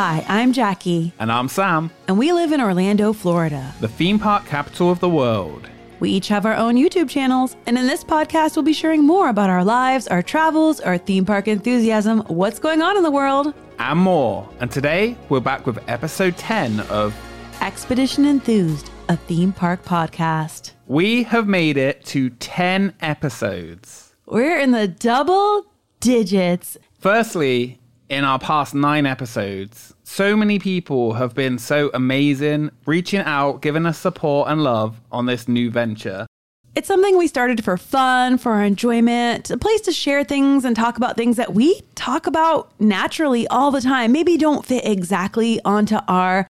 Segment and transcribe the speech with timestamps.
[0.00, 3.74] Hi, I'm Jackie, And I'm Sam, and we live in Orlando, Florida.
[3.80, 5.68] the theme park capital of the world.
[5.98, 9.28] We each have our own YouTube channels, and in this podcast, we'll be sharing more
[9.28, 13.52] about our lives, our travels, our theme park enthusiasm, what's going on in the world.
[13.80, 14.48] And more.
[14.60, 17.12] And today, we're back with episode 10 of
[17.60, 20.74] Expedition Enthused, a theme park podcast.
[20.86, 24.14] We Have Made It to 10 episodes.
[24.26, 25.66] We're in the double
[25.98, 26.76] digits.
[27.00, 33.60] Firstly, in our past nine episodes, so many people have been so amazing, reaching out,
[33.60, 36.26] giving us support and love on this new venture.
[36.74, 40.76] It's something we started for fun, for our enjoyment, a place to share things and
[40.76, 44.12] talk about things that we talk about naturally all the time.
[44.12, 46.46] Maybe don't fit exactly onto our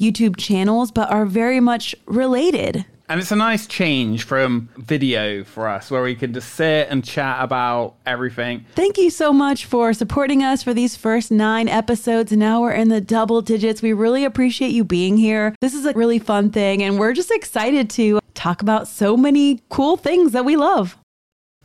[0.00, 2.84] YouTube channels, but are very much related.
[3.12, 7.04] And it's a nice change from video for us where we can just sit and
[7.04, 8.64] chat about everything.
[8.74, 12.32] Thank you so much for supporting us for these first nine episodes.
[12.32, 13.82] Now we're in the double digits.
[13.82, 15.54] We really appreciate you being here.
[15.60, 19.60] This is a really fun thing, and we're just excited to talk about so many
[19.68, 20.96] cool things that we love.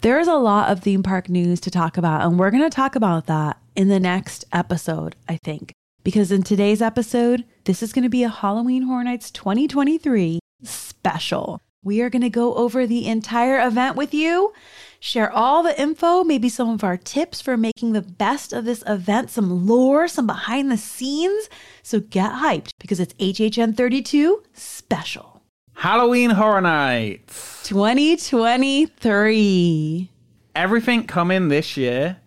[0.02, 2.70] There is a lot of theme park news to talk about, and we're going to
[2.70, 5.72] talk about that in the next episode, I think.
[6.04, 11.62] Because in today's episode, this is going to be a Halloween Horror Nights 2023 special.
[11.84, 14.52] We are going to go over the entire event with you,
[15.00, 18.84] share all the info, maybe some of our tips for making the best of this
[18.88, 21.50] event, some lore, some behind the scenes.
[21.84, 25.42] So get hyped because it's HHN 32 special.
[25.76, 27.70] Halloween Horror Nights.
[27.70, 30.10] 2023.
[30.56, 32.18] Everything coming this year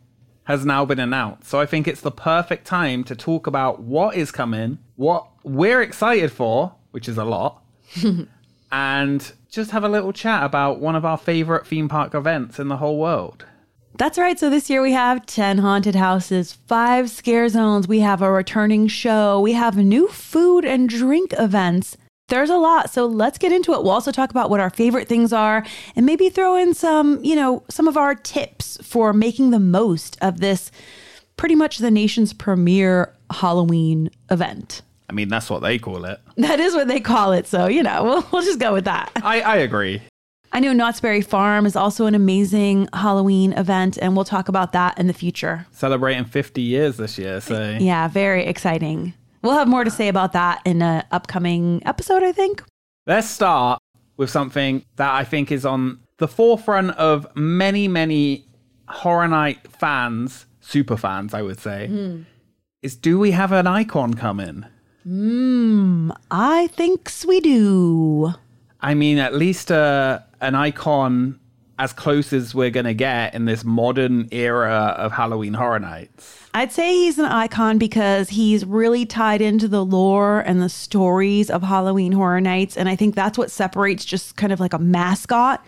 [0.45, 1.49] has now been announced.
[1.49, 5.83] So I think it's the perfect time to talk about what is coming, what we're
[5.83, 7.60] excited for, which is a lot,
[8.73, 12.69] and just have a little chat about one of our favorite theme park events in
[12.69, 13.45] the whole world.
[13.97, 14.39] That's right.
[14.39, 17.89] So this year we have 10 haunted houses, five scare zones.
[17.89, 19.41] We have a returning show.
[19.41, 21.97] We have new food and drink events.
[22.29, 22.91] There's a lot.
[22.91, 23.83] So let's get into it.
[23.83, 27.35] We'll also talk about what our favorite things are and maybe throw in some, you
[27.35, 30.71] know, some of our tips for making the most of this
[31.37, 34.83] pretty much the nation's premier Halloween event.
[35.09, 36.21] I mean, that's what they call it.
[36.41, 37.47] That is what they call it.
[37.47, 39.11] So, you know, we'll, we'll just go with that.
[39.17, 40.03] I, I agree.
[40.53, 44.73] I know Knott's Berry Farm is also an amazing Halloween event, and we'll talk about
[44.73, 45.67] that in the future.
[45.71, 49.15] Celebrating 50 years this year, so Yeah, very exciting.
[49.43, 52.63] We'll have more to say about that in an upcoming episode, I think.
[53.07, 53.81] let's start
[54.17, 58.47] with something that I think is on the forefront of many, many
[58.89, 62.23] Horror Night fans, super fans, I would say, hmm.
[62.83, 64.67] is do we have an icon coming?
[65.07, 68.35] I think we do.
[68.81, 71.39] I mean, at least uh, an icon
[71.79, 76.39] as close as we're going to get in this modern era of Halloween Horror Nights.
[76.53, 81.49] I'd say he's an icon because he's really tied into the lore and the stories
[81.49, 82.77] of Halloween Horror Nights.
[82.77, 85.65] And I think that's what separates just kind of like a mascot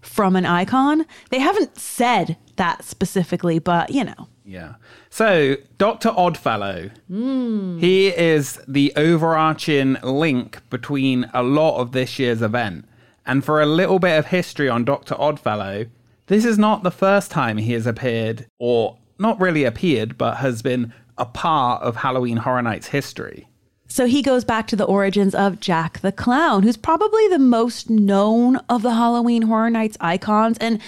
[0.00, 1.06] from an icon.
[1.30, 4.28] They haven't said that specifically, but you know.
[4.44, 4.74] Yeah.
[5.10, 6.10] So, Dr.
[6.10, 7.78] Oddfellow, hmm.
[7.78, 12.86] he is the overarching link between a lot of this year's event.
[13.24, 15.14] And for a little bit of history on Dr.
[15.14, 15.86] Oddfellow,
[16.26, 20.62] this is not the first time he has appeared, or not really appeared, but has
[20.62, 23.49] been a part of Halloween Horror Nights history.
[23.90, 27.90] So he goes back to the origins of Jack the Clown, who's probably the most
[27.90, 30.56] known of the Halloween Horror Nights icons.
[30.58, 30.80] And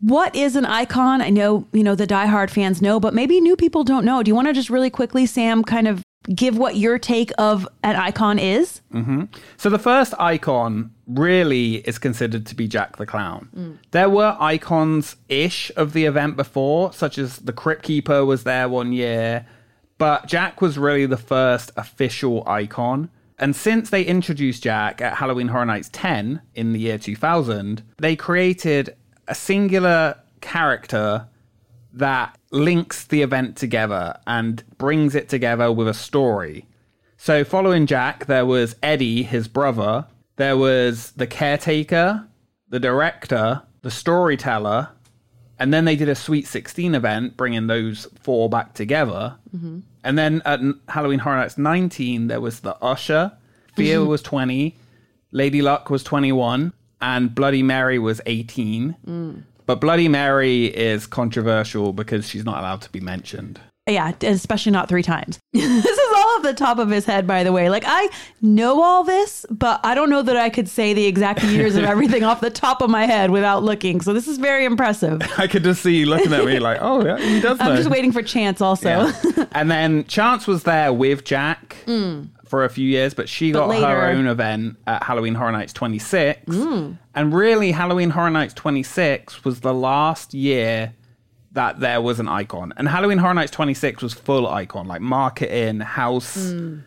[0.00, 1.20] what is an icon?
[1.20, 4.22] I know, you know, the diehard fans know, but maybe new people don't know.
[4.22, 6.02] Do you want to just really quickly, Sam, kind of
[6.34, 8.82] give what your take of an icon is?
[8.92, 9.24] Mm-hmm.
[9.56, 13.48] So the first icon really is considered to be Jack the Clown.
[13.56, 13.78] Mm.
[13.90, 18.68] There were icons ish of the event before, such as the Crypt Keeper was there
[18.68, 19.44] one year,
[20.04, 23.08] but Jack was really the first official icon.
[23.38, 28.14] And since they introduced Jack at Halloween Horror Nights 10 in the year 2000, they
[28.14, 28.96] created
[29.28, 31.26] a singular character
[31.94, 36.66] that links the event together and brings it together with a story.
[37.16, 40.04] So, following Jack, there was Eddie, his brother.
[40.36, 42.28] There was the caretaker,
[42.68, 44.90] the director, the storyteller,
[45.58, 49.36] and then they did a Sweet 16 event, bringing those four back together.
[49.56, 49.78] Mm-hmm.
[50.04, 53.32] And then at Halloween Horror Nights 19, there was the usher.
[53.74, 54.08] Fear mm-hmm.
[54.08, 54.76] was 20,
[55.32, 58.96] Lady Luck was 21, and Bloody Mary was 18.
[59.04, 59.42] Mm.
[59.66, 63.60] But Bloody Mary is controversial because she's not allowed to be mentioned.
[63.86, 65.38] Yeah, especially not three times.
[65.52, 67.68] this is all off the top of his head, by the way.
[67.68, 68.08] Like, I
[68.40, 71.84] know all this, but I don't know that I could say the exact years of
[71.94, 74.00] everything off the top of my head without looking.
[74.00, 75.20] So, this is very impressive.
[75.38, 77.66] I could just see you looking at me like, oh, yeah, he does know.
[77.66, 78.88] I'm just waiting for Chance also.
[78.88, 79.46] Yeah.
[79.52, 82.26] and then Chance was there with Jack mm.
[82.46, 85.74] for a few years, but she got later- her own event at Halloween Horror Nights
[85.74, 86.46] 26.
[86.46, 86.96] Mm.
[87.14, 90.94] And really, Halloween Horror Nights 26 was the last year
[91.54, 92.72] that there was an icon.
[92.76, 96.50] And Halloween Horror Nights 26 was full icon, like marketing, house.
[96.50, 96.80] Hmm.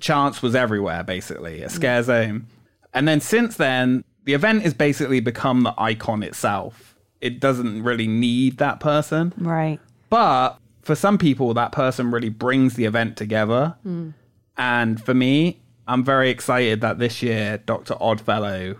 [0.00, 1.74] Chance was everywhere, basically, a hmm.
[1.74, 2.46] scare zone.
[2.92, 6.96] And then since then, the event has basically become the icon itself.
[7.20, 9.32] It doesn't really need that person.
[9.38, 9.78] right.
[10.10, 13.76] But for some people, that person really brings the event together.
[13.82, 14.10] Hmm.
[14.58, 17.94] And for me, I'm very excited that this year, Dr.
[17.94, 18.76] Oddfellow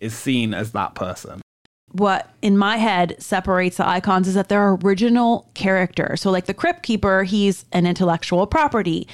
[0.00, 1.41] is seen as that person.
[1.92, 6.20] What in my head separates the icons is that they're original characters.
[6.20, 9.06] So, like the Crypt Keeper, he's an intellectual property.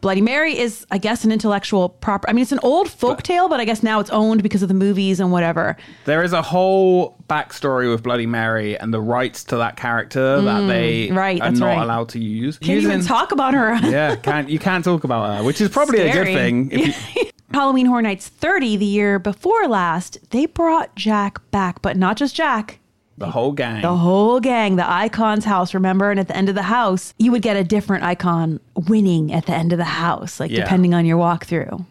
[0.00, 2.30] Bloody Mary is, I guess, an intellectual property.
[2.30, 4.68] I mean, it's an old folk tale, but I guess now it's owned because of
[4.68, 5.76] the movies and whatever.
[6.04, 10.62] There is a whole backstory with Bloody Mary and the rights to that character that
[10.62, 11.82] mm, they right, are not right.
[11.82, 12.58] allowed to use.
[12.58, 13.76] Can't even talk about her.
[13.88, 16.70] Yeah, can't you can't talk about her, which is probably a good thing.
[16.70, 17.22] If you,
[17.52, 22.34] Halloween Horror Nights 30, the year before last, they brought Jack back, but not just
[22.34, 22.78] Jack.
[23.16, 23.82] the whole gang.
[23.82, 26.08] The whole gang, the icon's house, remember?
[26.12, 29.46] And at the end of the house, you would get a different icon winning at
[29.46, 30.60] the end of the house, like Yeah.
[30.62, 31.84] depending on your walkthrough.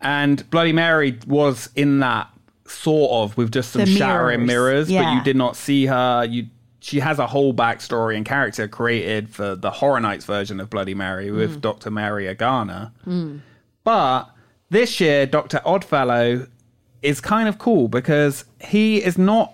[0.00, 2.28] And Bloody Mary was in that
[2.68, 6.24] sort of with just some The shattering mirrors, mirrors, but you did not see her.
[6.24, 6.46] You
[6.78, 10.94] she has a whole backstory and character created for the Horror Nights version of Bloody
[10.94, 11.90] Mary with Dr.
[11.90, 12.90] Mary Agana.
[13.82, 14.24] But
[14.70, 15.60] this year, Dr.
[15.64, 16.46] Oddfellow
[17.02, 19.52] is kind of cool because he is not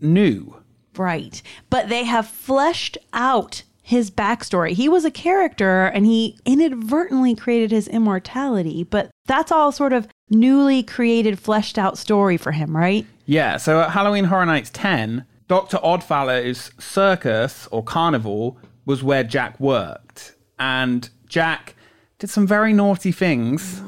[0.00, 0.56] new.
[0.96, 1.40] Right.
[1.70, 4.72] But they have fleshed out his backstory.
[4.72, 10.06] He was a character and he inadvertently created his immortality, but that's all sort of
[10.30, 13.06] newly created, fleshed out story for him, right?
[13.26, 15.78] Yeah, so at Halloween Horror Nights 10, Dr.
[15.78, 20.34] Oddfellow's circus or carnival was where Jack worked.
[20.58, 21.74] And Jack
[22.18, 23.82] did some very naughty things.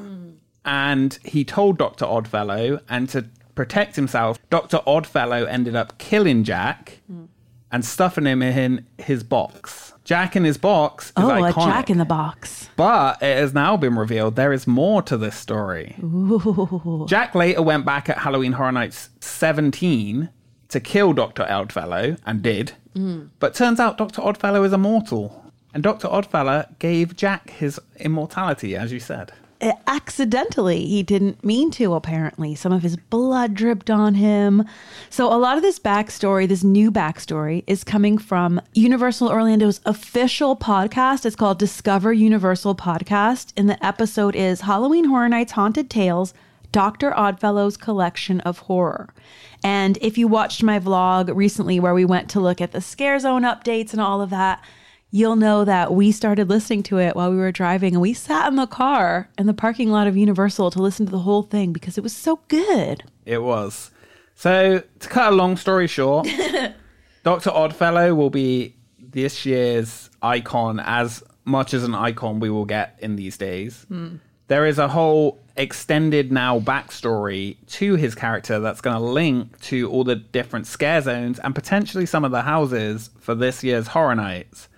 [0.65, 2.05] And he told Dr.
[2.07, 4.81] Oddfellow, and to protect himself, Dr.
[4.87, 7.01] Oddfellow ended up killing Jack
[7.71, 9.93] and stuffing him in his box.
[10.05, 11.51] Jack in his box is Oh, iconic.
[11.63, 12.69] a Jack in the Box.
[12.77, 15.97] But it has now been revealed there is more to this story.
[16.03, 17.07] Ooh.
[17.09, 20.29] Jack later went back at Halloween Horror Nights 17
[20.69, 21.45] to kill Dr.
[21.45, 22.73] Oddfellow, and did.
[22.97, 23.31] Mm.
[23.39, 24.21] But turns out Dr.
[24.23, 25.43] Oddfellow is immortal.
[25.73, 26.09] And Dr.
[26.09, 29.33] Oddfellow gave Jack his immortality, as you said.
[29.61, 30.87] Uh, accidentally.
[30.87, 32.55] He didn't mean to, apparently.
[32.55, 34.65] Some of his blood dripped on him.
[35.11, 40.57] So, a lot of this backstory, this new backstory, is coming from Universal Orlando's official
[40.57, 41.25] podcast.
[41.25, 43.53] It's called Discover Universal Podcast.
[43.57, 46.35] And the episode is Halloween Horror Nights Haunted Tales
[46.75, 47.13] Dr.
[47.13, 49.09] Oddfellow's collection of horror.
[49.63, 53.17] And if you watched my vlog recently where we went to look at the scare
[53.21, 54.61] zone updates and all of that,
[55.15, 58.49] you'll know that we started listening to it while we were driving and we sat
[58.49, 61.73] in the car in the parking lot of Universal to listen to the whole thing
[61.73, 63.05] because it was so good.
[63.25, 63.93] It was.
[64.35, 66.27] So, to cut a long story short,
[67.23, 67.51] Dr.
[67.51, 73.15] Oddfellow will be this year's icon as much as an icon we will get in
[73.15, 73.85] these days.
[73.87, 74.17] Hmm.
[74.49, 79.89] There is a whole extended now backstory to his character that's going to link to
[79.91, 84.17] all the different scare zones and potentially some of the houses for this year's Horror
[84.17, 84.69] Nights.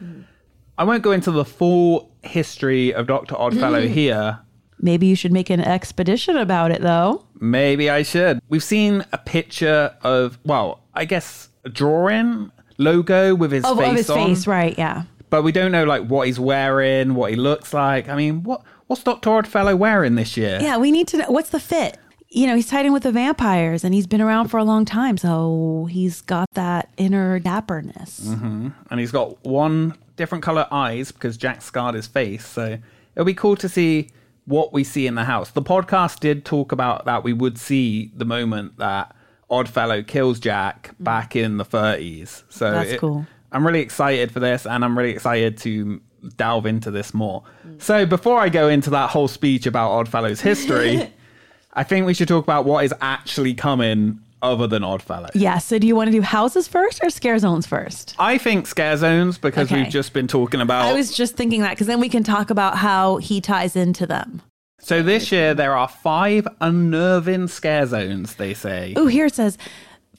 [0.78, 3.34] I won't go into the full history of Dr.
[3.34, 4.40] Oddfellow here.
[4.78, 7.24] Maybe you should make an expedition about it though.
[7.40, 8.40] Maybe I should.
[8.50, 13.88] We've seen a picture of, well, I guess a drawing logo with his Of, face
[13.90, 14.76] of his on, face, right?
[14.76, 15.04] Yeah.
[15.30, 18.10] but we don't know like what he's wearing, what he looks like.
[18.10, 20.58] I mean, what what's Doctor Oddfellow wearing this year?
[20.60, 21.98] Yeah, we need to know what's the fit.
[22.28, 24.84] You know, he's tied in with the vampires and he's been around for a long
[24.84, 28.20] time, so he's got that inner dapperness.
[28.20, 28.68] Mm-hmm.
[28.90, 32.46] and he's got one different color eyes because Jack scarred his face.
[32.46, 32.78] So
[33.14, 34.10] it'll be cool to see
[34.46, 35.50] what we see in the house.
[35.50, 39.14] The podcast did talk about that we would see the moment that
[39.50, 41.04] Oddfellow kills Jack mm.
[41.04, 42.42] back in the 30s.
[42.48, 43.26] So That's cool.
[43.52, 46.00] I'm really excited for this, and I'm really excited to
[46.36, 47.44] delve into this more.
[47.78, 51.10] So before I go into that whole speech about Oddfellow's history,
[51.72, 55.28] I think we should talk about what is actually coming other than Oddfellow.
[55.34, 58.14] Yeah, so do you want to do houses first or scare zones first?
[58.18, 59.82] I think scare zones because Okay.
[59.82, 60.84] we've just been talking about.
[60.86, 64.06] I was just thinking that because then we can talk about how he ties into
[64.06, 64.42] them.
[64.78, 68.36] So this year there are five unnerving scare zones.
[68.36, 68.92] They say.
[68.96, 69.58] Oh, here it says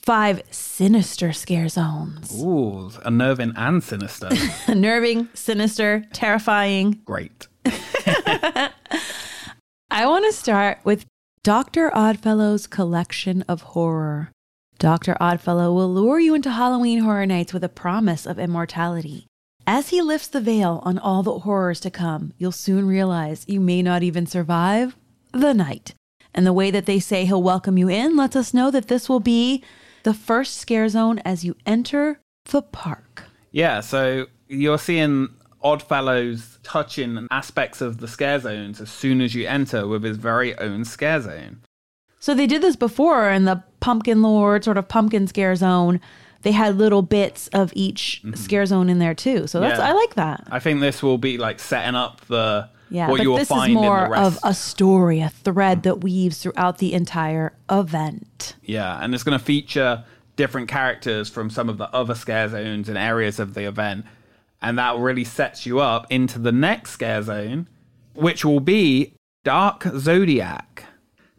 [0.04, 2.40] five sinister scare zones.
[2.40, 4.28] Ooh, unnerving and sinister.
[4.66, 7.00] Unnerving, sinister, terrifying.
[7.04, 7.46] Great.
[9.90, 11.06] I want to start with
[11.42, 11.90] Dr.
[11.94, 14.30] Oddfellow's collection of horror.
[14.78, 15.16] Dr.
[15.20, 19.26] Oddfellow will lure you into Halloween Horror Nights with a promise of immortality.
[19.66, 23.60] As he lifts the veil on all the horrors to come, you'll soon realize you
[23.60, 24.96] may not even survive
[25.32, 25.94] the night.
[26.34, 29.08] And the way that they say he'll welcome you in lets us know that this
[29.08, 29.62] will be
[30.04, 33.24] the first scare zone as you enter the park.
[33.50, 35.28] Yeah, so you're seeing
[35.62, 40.56] Oddfellows touching aspects of the scare zones as soon as you enter with his very
[40.58, 41.62] own scare zone.
[42.20, 46.00] So they did this before in the Pumpkin Lord sort of pumpkin scare zone.
[46.42, 48.34] They had little bits of each mm-hmm.
[48.34, 49.46] scare zone in there too.
[49.46, 49.88] So that's Yeah.
[49.88, 50.46] I like that.
[50.50, 53.76] I think this will be like setting up the Yeah, what you'll this find is
[53.76, 54.36] in more the rest.
[54.44, 58.54] of a story, a thread that weaves throughout the entire event.
[58.62, 60.04] Yeah, and it's going to feature
[60.36, 64.06] different characters from some of the other scare zones and areas of the event.
[64.60, 67.68] And that really sets you up into the next scare zone,
[68.14, 70.84] which will be Dark Zodiac.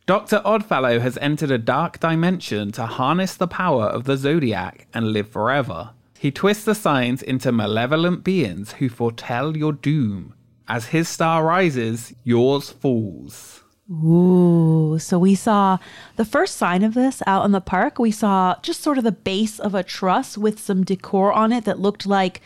[0.06, 0.42] Dr.
[0.44, 5.28] Oddfellow has entered a dark dimension to harness the power of the Zodiac and live
[5.30, 5.92] forever.
[6.18, 10.34] He twists the signs into malevolent beings who foretell your doom.
[10.68, 13.64] As his star rises, yours falls.
[13.92, 15.78] Ooh, so we saw
[16.16, 18.00] the first sign of this out in the park.
[18.00, 21.66] We saw just sort of the base of a truss with some decor on it
[21.66, 22.42] that looked like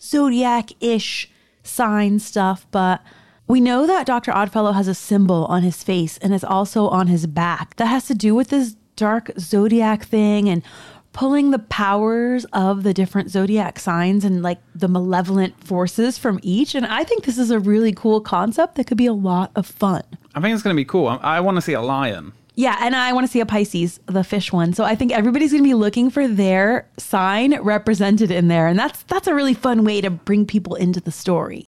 [0.00, 1.30] zodiac ish
[1.62, 2.66] sign stuff.
[2.70, 3.02] But
[3.46, 4.32] we know that Dr.
[4.32, 8.06] Oddfellow has a symbol on his face and it's also on his back that has
[8.06, 10.62] to do with this dark zodiac thing and
[11.12, 16.74] pulling the powers of the different zodiac signs and like the malevolent forces from each.
[16.74, 19.66] And I think this is a really cool concept that could be a lot of
[19.66, 20.02] fun.
[20.34, 21.08] I think it's going to be cool.
[21.08, 22.32] I, I want to see a lion.
[22.56, 24.72] Yeah, and I want to see a Pisces, the fish one.
[24.72, 28.78] So I think everybody's going to be looking for their sign represented in there, and
[28.78, 31.66] that's that's a really fun way to bring people into the story.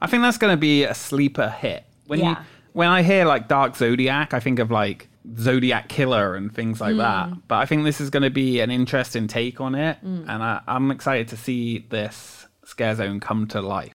[0.00, 1.84] I think that's going to be a sleeper hit.
[2.06, 2.36] When you
[2.72, 5.08] when I hear like Dark Zodiac, I think of like
[5.38, 7.28] Zodiac Killer and things like that.
[7.28, 7.42] Mm.
[7.46, 10.24] But I think this is going to be an interesting take on it, mm.
[10.26, 13.92] and I, I'm excited to see this scare zone come to life.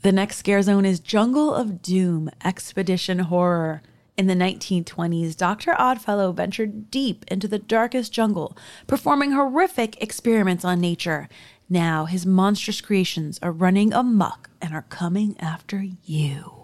[0.00, 3.82] The next scare zone is Jungle of Doom Expedition Horror.
[4.16, 5.74] In the 1920s, Dr.
[5.78, 11.28] Oddfellow ventured deep into the darkest jungle, performing horrific experiments on nature.
[11.70, 16.62] Now, his monstrous creations are running amok and are coming after you.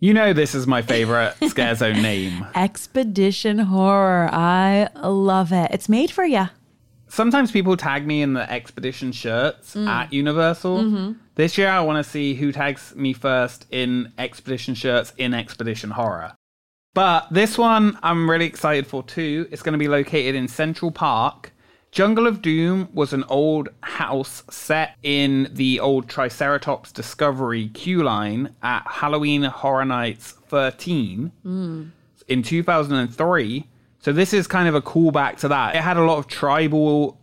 [0.00, 2.46] You know, this is my favorite scare zone name.
[2.54, 4.30] Expedition Horror.
[4.32, 5.70] I love it.
[5.72, 6.48] It's made for you.
[7.14, 9.86] Sometimes people tag me in the expedition shirts mm.
[9.86, 10.78] at Universal.
[10.78, 11.12] Mm-hmm.
[11.36, 15.90] This year, I want to see who tags me first in expedition shirts in Expedition
[15.90, 16.34] Horror.
[16.92, 19.46] But this one I'm really excited for too.
[19.52, 21.52] It's going to be located in Central Park.
[21.92, 28.56] Jungle of Doom was an old house set in the old Triceratops Discovery queue line
[28.60, 31.90] at Halloween Horror Nights 13 mm.
[32.26, 33.68] in 2003.
[34.04, 35.74] So this is kind of a callback to that.
[35.74, 37.18] It had a lot of tribal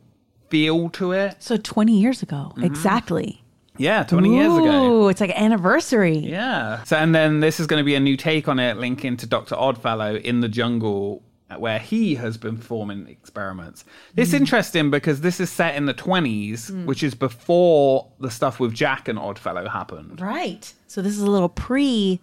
[0.49, 1.35] feel to it.
[1.37, 2.53] So 20 years ago.
[2.55, 2.63] Mm-hmm.
[2.63, 3.43] Exactly.
[3.77, 5.03] Yeah, 20 years ago.
[5.05, 6.17] Ooh, it's like anniversary.
[6.17, 6.81] Yeah.
[6.85, 9.27] So and then this is going to be a new take on it, linking to
[9.27, 11.21] Doctor Oddfellow in the jungle,
[11.55, 13.85] where he has been performing experiments.
[14.15, 14.41] This It's mm.
[14.41, 16.85] interesting because this is set in the twenties, mm.
[16.87, 20.19] which is before the stuff with Jack and Oddfellow happened.
[20.19, 20.73] Right.
[20.87, 22.19] So this is a little pre.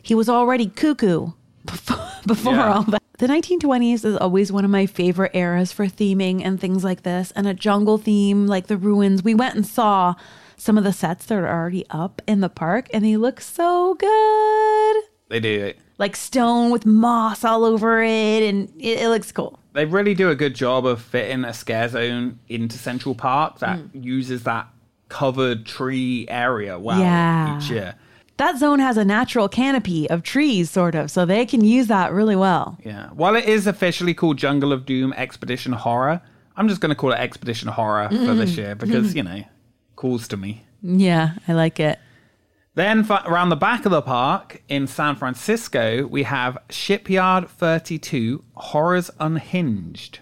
[0.00, 1.32] He was already cuckoo
[1.66, 2.72] before, before Yeah.
[2.72, 3.02] all that.
[3.18, 7.32] The 1920s is always one of my favorite eras for theming and things like this.
[7.34, 9.24] And a jungle theme like the ruins.
[9.24, 10.14] We went and saw
[10.56, 13.94] some of the sets that are already up in the park, and they look so
[13.94, 15.04] good.
[15.30, 15.72] They do.
[15.98, 19.58] Like stone with moss all over it, and it, it looks cool.
[19.72, 23.80] They really do a good job of fitting a scare zone into Central Park that
[23.80, 24.04] mm.
[24.04, 24.68] uses that
[25.08, 27.58] covered tree area well Yeah.
[27.58, 27.96] each year.
[28.38, 32.12] That zone has a natural canopy of trees, sort of, so they can use that
[32.12, 32.78] really well.
[32.84, 33.08] Yeah.
[33.08, 36.22] While it is officially called Jungle of Doom Expedition Horror,
[36.56, 38.86] I'm just going to call it Expedition Horror for this year mm-hmm.
[38.86, 39.42] because, you know,
[39.96, 40.64] calls to me.
[40.82, 41.98] Yeah, I like it.
[42.74, 49.10] Then around the back of the park in San Francisco, we have Shipyard 32 Horrors
[49.18, 50.20] Unhinged.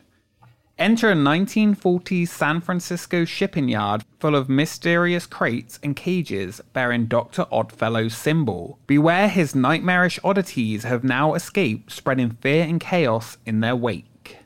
[0.78, 7.46] Enter a 1940s San Francisco shipping yard full of mysterious crates and cages bearing Dr.
[7.50, 8.78] Oddfellow's symbol.
[8.86, 14.36] Beware his nightmarish oddities have now escaped, spreading fear and chaos in their wake.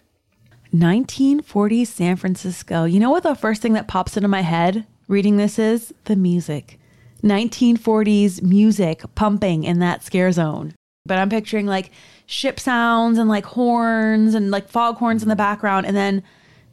[0.72, 2.84] 1940s San Francisco.
[2.84, 5.92] You know what the first thing that pops into my head reading this is?
[6.04, 6.78] The music.
[7.24, 10.74] 1940s music pumping in that scare zone.
[11.06, 11.90] but I'm picturing like
[12.30, 15.38] ship sounds and like horns and like foghorns in the mm-hmm.
[15.38, 16.22] background and then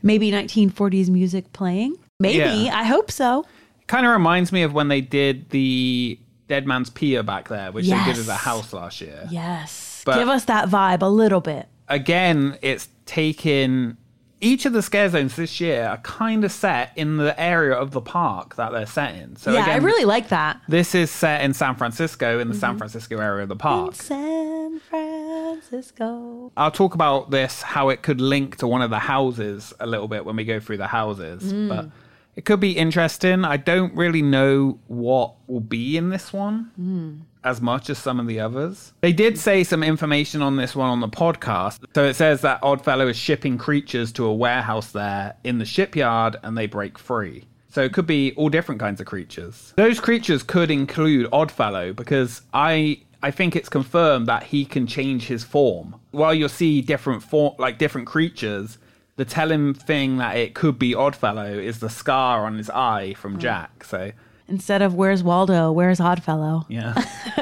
[0.04, 1.96] maybe 1940s music playing.
[2.20, 2.38] Maybe.
[2.38, 2.78] Yeah.
[2.80, 3.44] I hope so.
[3.88, 7.86] Kind of reminds me of when they did the Dead Man's Pier back there, which
[7.86, 8.20] they did Yes.
[8.20, 9.28] as a house last year.
[9.32, 10.04] Yes.
[10.06, 11.68] But- Give us that vibe a little bit.
[11.88, 13.98] Again, it's taken.
[14.40, 17.90] Each of the scare zones this year are kind of set in the area of
[17.92, 19.36] the park that they're set in.
[19.36, 20.62] So yeah, again, I really like that.
[20.68, 22.60] this is set in San Francisco in the Mm-hmm.
[22.62, 23.88] San Francisco area of the park.
[23.90, 26.52] In San Francisco.
[26.56, 30.08] I'll talk about this how it could link to one of the houses a little
[30.08, 31.70] bit when we go through the houses, Mm.
[31.70, 31.90] but
[32.36, 33.44] it could be interesting.
[33.44, 37.22] I don't really know what will be in this one Mm.
[37.48, 38.92] As much as some of the others.
[39.02, 41.80] They did say some information on this one on the podcast.
[41.96, 46.36] So it says that Oddfellow is shipping creatures to a warehouse there in the shipyard
[46.44, 47.46] and they break free.
[47.70, 49.74] So it could be all different kinds of creatures.
[49.78, 55.28] Those creatures could include Oddfellow because I I think it's confirmed that he can change
[55.28, 55.96] his form.
[56.12, 58.78] While you'll see different form like different creatures,
[59.16, 63.34] the telling thing that it could be Oddfellow is the scar on his eye from
[63.34, 63.40] hmm.
[63.40, 63.84] Jack.
[63.84, 64.12] So
[64.48, 66.66] Instead of Where's Waldo, Where's Oddfellow?
[66.70, 66.94] yeah.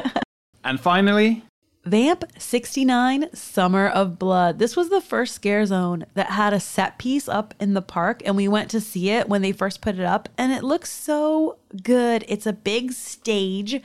[0.64, 1.44] and finally,
[1.86, 4.58] Vamp 69 Summer of Blood.
[4.58, 8.24] This was the first scare zone that had a set piece up in the park,
[8.26, 10.90] and we went to see it when they first put it up, and it looks
[10.92, 12.26] so good.
[12.28, 13.82] It's a big stage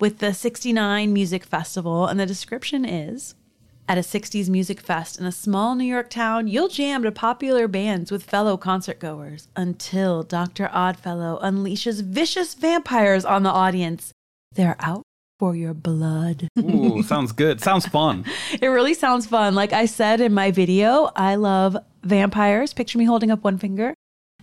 [0.00, 3.34] with the 69 Music Festival, and the description is
[3.88, 7.68] at a 60s music fest in a small New York town, you'll jam to popular
[7.68, 10.68] bands with fellow concertgoers until Dr.
[10.72, 14.12] Oddfellow unleashes vicious vampires on the audience.
[14.52, 15.02] They're out
[15.38, 16.48] for your blood.
[16.58, 17.60] ooh, sounds good.
[17.60, 18.24] Sounds fun.
[18.60, 19.54] It really sounds fun.
[19.54, 22.72] Like I said in my video, I love vampires.
[22.72, 23.94] Picture me holding up one finger.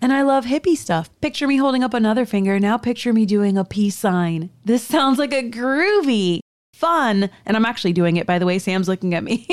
[0.04, 1.10] And I love hippie stuff.
[1.22, 2.60] Picture me holding up another finger.
[2.60, 4.50] Now picture me doing a peace sign.
[4.66, 6.40] This sounds like a groovy,
[6.82, 8.60] fun, and I'm actually doing it by the way.
[8.60, 9.48] Sam's looking at me.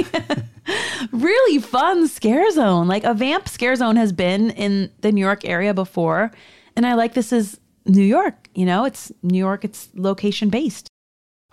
[1.13, 2.89] really fun scare zone.
[2.89, 6.33] Like a vamp scare zone has been in the New York area before.
[6.75, 8.49] And I like this is New York.
[8.55, 10.89] You know, it's New York, it's location based.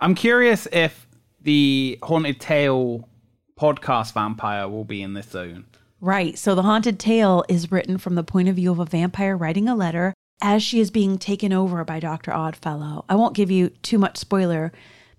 [0.00, 1.06] I'm curious if
[1.42, 3.08] the Haunted Tale
[3.58, 5.66] podcast vampire will be in this zone.
[6.00, 6.36] Right.
[6.38, 9.68] So the haunted tale is written from the point of view of a vampire writing
[9.68, 12.32] a letter as she is being taken over by Dr.
[12.32, 13.04] Oddfellow.
[13.08, 14.72] I won't give you too much spoiler,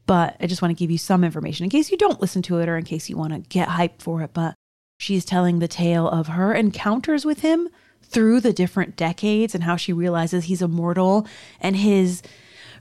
[0.07, 2.57] but I just want to give you some information in case you don't listen to
[2.59, 4.33] it or in case you want to get hyped for it.
[4.33, 4.55] But
[4.98, 7.70] she's telling the tale of her encounters with him
[8.01, 11.27] through the different decades and how she realizes he's immortal
[11.59, 12.24] and his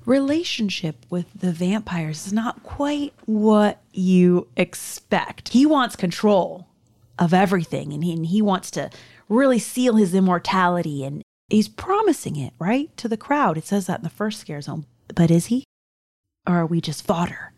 [0.04, 5.48] relationship with the vampires is not quite what you expect.
[5.48, 6.68] He wants control
[7.18, 8.88] of everything and he, and he wants to
[9.28, 12.96] really seal his immortality and he's promising it, right?
[12.98, 13.58] To the crowd.
[13.58, 14.86] It says that in the first scare zone.
[15.12, 15.64] But is he?
[16.46, 17.52] Or are we just fodder?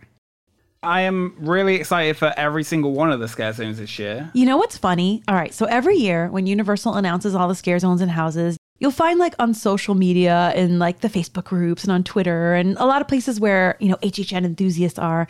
[0.83, 4.31] I am really excited for every single one of the scare zones this year.
[4.33, 5.23] You know what's funny?
[5.27, 8.93] All right, so every year when Universal announces all the scare zones and houses, you'll
[8.93, 12.87] find like on social media and like the Facebook groups and on Twitter and a
[12.87, 15.27] lot of places where, you know, HHN enthusiasts are,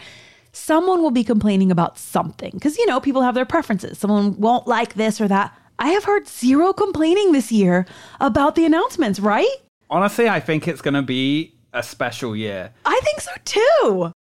[0.53, 3.99] someone will be complaining about something because, you know, people have their preferences.
[3.99, 5.57] Someone won't like this or that.
[5.79, 7.87] I have heard zero complaining this year
[8.21, 9.49] about the announcements, right?
[9.88, 12.72] Honestly, I think it's going to be a special year.
[12.85, 14.12] I think so too.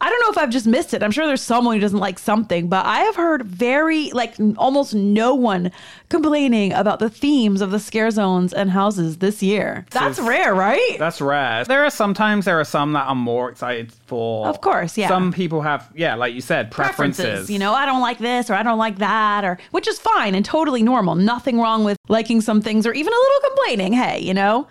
[0.00, 1.02] I don't know if I've just missed it.
[1.02, 4.94] I'm sure there's someone who doesn't like something, but I have heard very, like, almost
[4.94, 5.72] no one
[6.08, 9.86] complaining about the themes of the scare zones and houses this year.
[9.90, 10.96] That's rare, right?
[11.00, 11.64] That's rare.
[11.64, 14.46] There are sometimes there are some that I'm more excited for.
[14.46, 15.08] Of course, yeah.
[15.08, 17.50] Some people have, yeah, like you said, preferences.
[17.50, 20.36] You know, I don't like this or I don't like that, or which is fine
[20.36, 21.16] and totally normal.
[21.16, 23.94] Nothing wrong with liking some things or even a little complaining.
[23.94, 24.68] Hey, you know,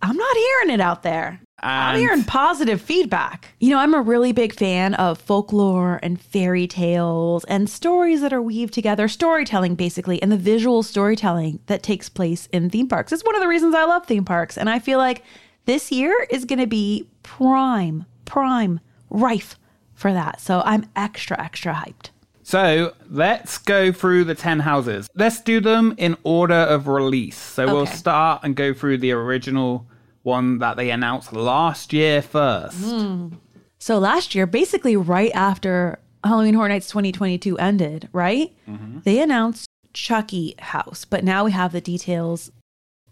[0.00, 1.40] I'm not hearing it out there.
[1.60, 3.48] I'm hearing positive feedback.
[3.58, 8.32] You know, I'm a really big fan of folklore and fairy tales and stories that
[8.32, 13.10] are weaved together, storytelling basically, and the visual storytelling that takes place in theme parks.
[13.12, 14.56] It's one of the reasons I love theme parks.
[14.56, 15.24] And I feel like
[15.64, 18.78] this year is going to be prime, prime,
[19.10, 19.56] rife
[19.94, 20.40] for that.
[20.40, 22.10] So I'm extra, extra hyped.
[22.48, 25.06] So let's go through the 10 houses.
[25.14, 27.36] Let's do them in order of release.
[27.36, 29.86] So we'll start and go through the original
[30.22, 32.78] one that they announced last year first.
[32.78, 33.34] Hmm.
[33.78, 38.56] So last year, basically right after Halloween Horror Nights 2022 ended, right?
[38.66, 39.00] Mm-hmm.
[39.04, 42.50] They announced Chucky House, but now we have the details.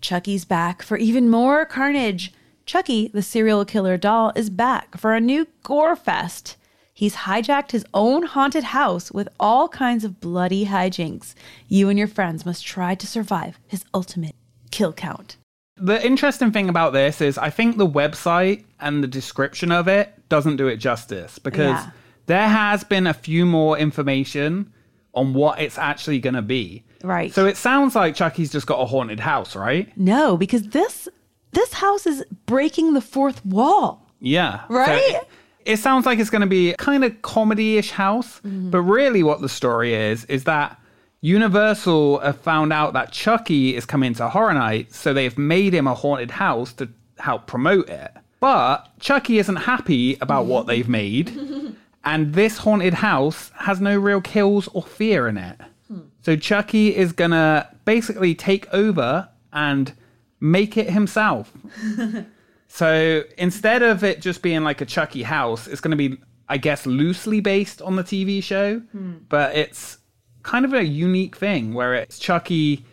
[0.00, 2.32] Chucky's back for even more carnage.
[2.64, 6.56] Chucky, the serial killer doll, is back for a new gore fest.
[6.96, 11.34] He's hijacked his own haunted house with all kinds of bloody hijinks.
[11.68, 14.34] You and your friends must try to survive his ultimate
[14.70, 15.36] kill count.
[15.76, 20.10] The interesting thing about this is I think the website and the description of it
[20.30, 21.90] doesn't do it justice because Yeah.
[22.24, 24.72] there has been a few more information
[25.12, 26.82] on what it's actually going to be.
[27.04, 27.30] Right.
[27.30, 29.92] So it sounds like Chucky's just got a haunted house, right?
[29.98, 31.08] No, because this
[31.52, 34.08] this house is breaking the fourth wall.
[34.18, 34.66] Yeah.
[34.68, 35.02] So Right?
[35.14, 35.28] it,
[35.66, 38.70] it sounds like it's going to be kind of comedy-ish house, mm-hmm.
[38.70, 40.80] but really what the story is is that
[41.20, 45.86] Universal have found out that Chucky is coming to Horror Night, so they've made him
[45.88, 48.12] a haunted house to help promote it.
[48.38, 51.36] But Chucky isn't happy about what they've made,
[52.04, 55.58] and this haunted house has no real kills or fear in it.
[55.88, 56.00] Hmm.
[56.22, 59.92] So Chucky is gonna basically take over and
[60.38, 61.52] make it himself.
[62.76, 66.58] So instead of it just being like a Chucky house, it's going to be, I
[66.58, 69.14] guess, loosely based on the TV show, hmm.
[69.30, 69.96] but it's
[70.42, 72.84] kind of a unique thing where it's Chucky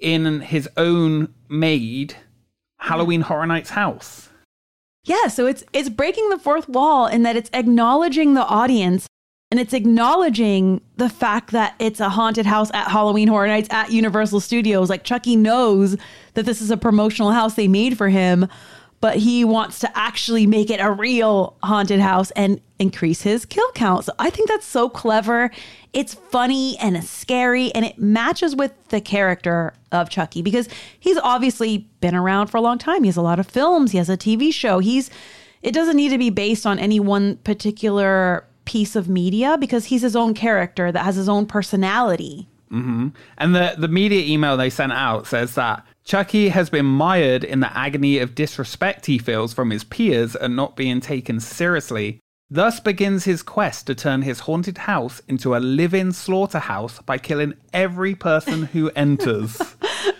[0.00, 2.16] in his own made
[2.78, 4.30] Halloween Horror Nights house.
[5.04, 9.06] Yeah, so it's it's breaking the fourth wall in that it's acknowledging the audience
[9.50, 13.92] and it's acknowledging the fact that it's a haunted house at Halloween Horror Nights at
[13.92, 14.88] Universal Studios.
[14.88, 15.98] Like Chucky knows
[16.32, 18.48] that this is a promotional house they made for him,
[19.00, 23.70] but he wants to actually make it a real haunted house and increase his kill
[23.72, 24.04] count.
[24.04, 25.50] So I think that's so clever.
[25.92, 31.88] It's funny and scary and it matches with the character of Chucky because he's obviously
[32.00, 33.04] been around for a long time.
[33.04, 34.78] He has a lot of films, he has a TV show.
[34.80, 35.10] He's
[35.60, 40.02] it doesn't need to be based on any one particular piece of media because he's
[40.02, 42.48] his own character that has his own personality.
[42.70, 43.08] Mm-hmm.
[43.38, 47.60] And the, the media email they sent out says that Chucky has been mired in
[47.60, 52.18] the agony of disrespect he feels from his peers and not being taken seriously.
[52.48, 57.52] Thus begins his quest to turn his haunted house into a live-in slaughterhouse by killing
[57.74, 59.58] every person who enters.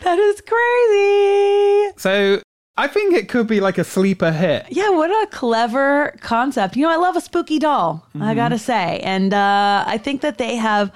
[0.02, 1.92] That is crazy.
[1.98, 2.42] so
[2.76, 4.66] I think it could be like a sleeper hit.
[4.70, 6.76] Yeah, what a clever concept.
[6.76, 9.00] You know, I love a spooky doll, I gotta say.
[9.00, 10.92] And uh, I think that they have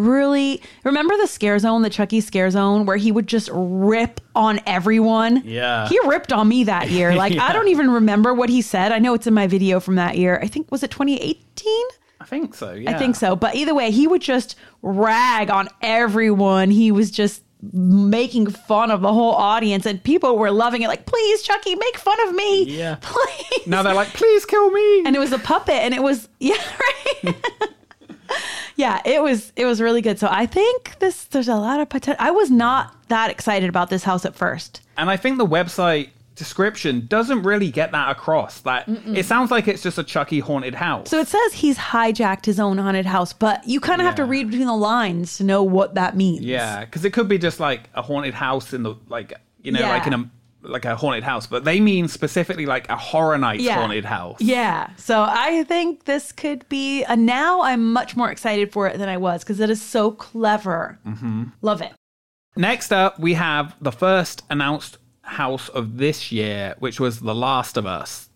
[0.00, 4.60] really remember the scare zone, the Chucky scare zone, where he would just rip on
[4.66, 5.42] everyone.
[5.44, 5.88] Yeah.
[5.88, 7.14] He ripped on me that year.
[7.20, 8.92] Like, I don't even remember what he said.
[8.92, 10.38] I know it's in my video from that year.
[10.42, 11.84] I think, was it 2018?
[12.20, 12.72] I think so.
[12.72, 12.90] Yeah.
[12.90, 13.36] I think so.
[13.36, 16.70] But either way, he would just rag on everyone.
[16.70, 20.88] He was just making fun of the whole audience, and people were loving it.
[20.88, 22.64] Like, please, Chucky, make fun of me.
[22.64, 22.94] Yeah.
[23.02, 23.66] Please.
[23.66, 25.04] Now they're like, please kill me.
[25.04, 26.54] and it was a puppet, and it was yeah,
[27.24, 27.34] right.
[28.76, 30.18] Yeah, it was it was really good.
[30.18, 32.24] So I think this there's a lot of potential.
[32.24, 34.80] I was not that excited about this house at first.
[34.96, 38.60] And I think the website description doesn't really get that across.
[38.60, 41.10] That it sounds like it's just a Chucky haunted house.
[41.10, 44.24] So it says he's hijacked his own haunted house, but you kind of have to
[44.24, 46.40] read between the lines to know what that means.
[46.40, 49.80] yeah, because it could be just like a haunted house in the like you know
[49.80, 49.88] Yeah.
[49.90, 50.30] like in a
[50.62, 53.74] like a haunted house, but they mean specifically like a horror night Yeah.
[53.76, 54.40] haunted house.
[54.40, 54.90] Yeah.
[54.96, 59.08] So I think this could be, uh, now I'm much more excited for it than
[59.08, 60.98] I was because it is so clever.
[61.06, 61.44] Mm-hmm.
[61.62, 61.92] Love it.
[62.56, 67.76] Next up, we have the first announced house of this year, which was The Last
[67.76, 68.28] of Us.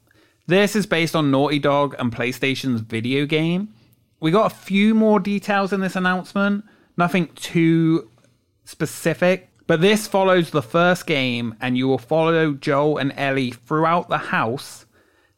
[0.47, 3.69] This is based on Naughty Dog and PlayStation's video game.
[4.21, 6.65] We got a few more details in this announcement,
[6.97, 8.09] nothing too
[8.65, 14.09] specific, but this follows the first game, and you will follow Joel and Ellie throughout
[14.09, 14.87] the house.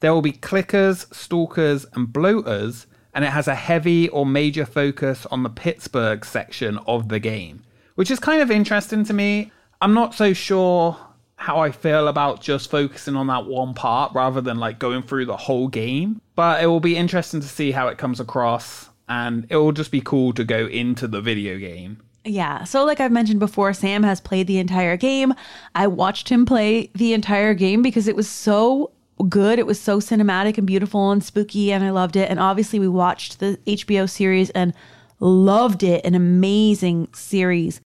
[0.01, 5.27] There will be clickers, stalkers, and bloaters, and it has a heavy or major focus
[5.31, 7.63] on the Pittsburgh section of the game,
[7.95, 9.53] which is kind of interesting to me.
[9.81, 10.99] I'm not so sure
[11.37, 15.27] how I feel about just focusing on that one part rather than like going through
[15.27, 19.47] the whole game, but it will be interesting to see how it comes across, and
[19.51, 22.03] it will just be cool to go into the video game.
[22.27, 22.65] Yeah.
[22.65, 25.33] So, like I've mentioned before, Sam has played the entire game.
[25.75, 28.91] I watched him play the entire game because it was so
[29.29, 29.61] good.
[29.61, 32.29] It was so cinematic and beautiful and spooky, and I loved it.
[32.29, 34.75] And obviously, we watched the HBO series and
[35.21, 36.05] loved it.
[36.05, 37.81] An amazing series.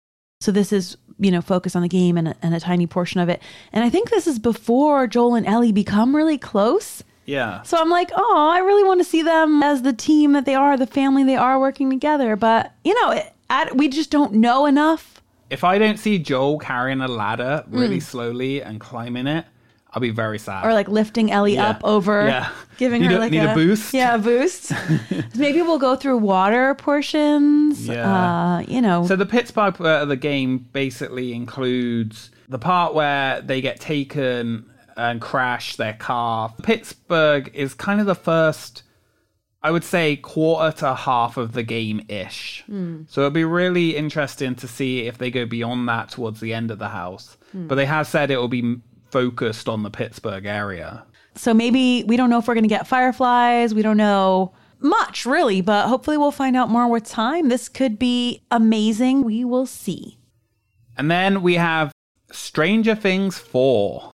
[0.42, 3.20] So, this is, you know, focus on the game and a, and a tiny portion
[3.20, 3.40] of it.
[3.72, 7.02] And I think this is before Joel and Ellie become really close.
[7.24, 7.62] Yeah.
[7.62, 10.54] So I'm like, oh, I really want to see them as the team that they
[10.54, 12.36] are, the family they are working together.
[12.36, 15.20] But, you know, it, I, we just don't know enough.
[15.50, 19.44] If I don't see Joel carrying a ladder really slowly and climbing it,
[19.92, 20.66] I'll be very sad.
[20.66, 21.68] Or like lifting Ellie Yeah.
[21.70, 22.50] up over, Yeah.
[22.76, 23.94] giving Need her a- like need a boost?
[23.94, 24.72] Yeah, a boost.
[25.36, 27.86] Maybe we'll go through water portions.
[27.88, 28.56] Yeah.
[28.56, 33.40] Uh, you know, So the Pittsburgh part of the game basically includes the part where
[33.40, 36.52] they get taken and crash their car.
[36.62, 38.82] Pittsburgh is kind of the first,
[39.66, 42.62] I would say, quarter to half of the game ish.
[42.66, 43.02] Hmm.
[43.08, 46.70] So it'll be really interesting to see if they go beyond that towards the end
[46.70, 47.36] of the house.
[47.50, 47.66] Hmm.
[47.66, 48.76] But they have said it will be
[49.10, 51.04] focused on the Pittsburgh area.
[51.34, 53.74] so maybe we don't know if we're going to get fireflies.
[53.74, 57.48] We don't know much, really, but hopefully we'll find out more with time.
[57.48, 59.24] This could be amazing.
[59.24, 60.16] We will see.
[60.96, 61.90] And then we have
[62.30, 64.12] Stranger Things 4.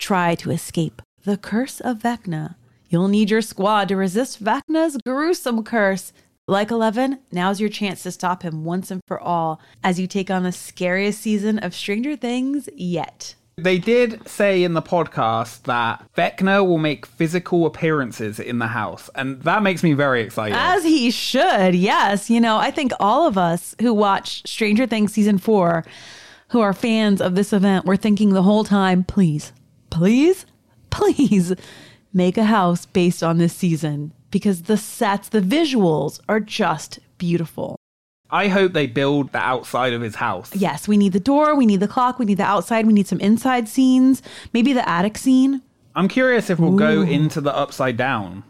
[0.00, 2.56] Try to escape the curse of Vecna.
[2.94, 6.12] You'll need your squad to resist Vecna's gruesome curse.
[6.46, 10.30] Like 11, now's your chance to stop him once and for all as you take
[10.30, 13.34] on the scariest season of Stranger Things yet.
[13.56, 19.10] They did say in the podcast that Vecna will make physical appearances in the house,
[19.16, 20.56] and that makes me very excited.
[20.56, 22.30] As he should, yes.
[22.30, 25.84] You know, I think all of us who watch Stranger Things season four,
[26.50, 29.52] who are fans of this event, were thinking the whole time, please,
[29.90, 30.46] please,
[30.90, 31.54] please
[32.14, 37.76] make a house based on this season because the sets, the visuals are just beautiful.
[38.30, 40.54] I hope they build the outside of his house.
[40.56, 43.06] Yes, we need the door, we need the clock, we need the outside, we need
[43.06, 44.22] some inside scenes,
[44.52, 45.62] maybe the attic scene.
[45.94, 48.44] I'm curious if we'll go into the upside down.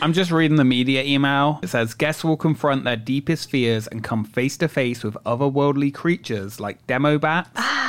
[0.00, 1.60] I'm just reading the media email.
[1.62, 5.94] It says guests will confront their deepest fears and come face to face with otherworldly
[5.94, 7.83] creatures like Demobats ah,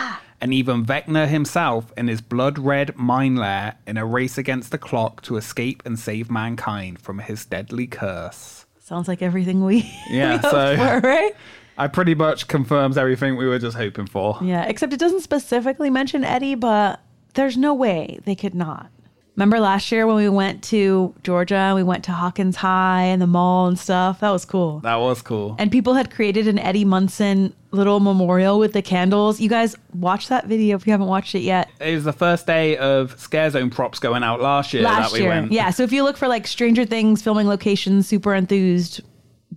[0.46, 4.78] and even Vecna himself in his blood red mine lair in a race against the
[4.78, 8.68] clock to escape and save mankind from his deadly curse.
[8.80, 11.32] Sounds like everything we, Yeah, we so- for, right?
[11.80, 14.38] I pretty much confirms everything we were just hoping for.
[14.40, 17.02] Yeah, except it doesn't specifically mention Eddie, but
[17.34, 18.92] there's no way they could not.
[19.36, 23.28] Remember last year when we went to Georgia, we went to Hawkins High and the
[23.28, 24.22] mall and stuff?
[24.22, 24.80] That was cool.
[24.80, 25.56] That was cool.
[25.60, 29.42] And people had created an Eddie Munson little memorial with the candles.
[29.42, 31.70] You guys watch that video if you haven't watched it yet.
[31.82, 35.18] It was the first day of Scare Zone props going out last year last that
[35.18, 35.30] we year.
[35.30, 35.52] went.
[35.52, 39.02] Yeah, so if you look for like Stranger Things filming locations, super enthused,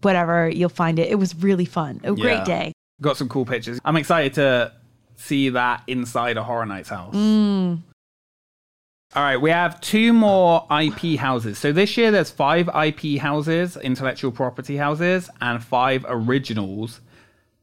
[0.02, 1.08] whatever, you'll find it.
[1.08, 2.00] It was really fun.
[2.02, 2.72] A great day.
[3.00, 3.78] Got some cool pictures.
[3.84, 4.72] I'm excited to
[5.14, 7.14] see that inside a Horror Nights house.
[7.14, 7.82] Mm.
[9.16, 11.58] All right, we have two more IP houses.
[11.58, 17.00] So this year there's five IP houses, intellectual property houses, and five originals.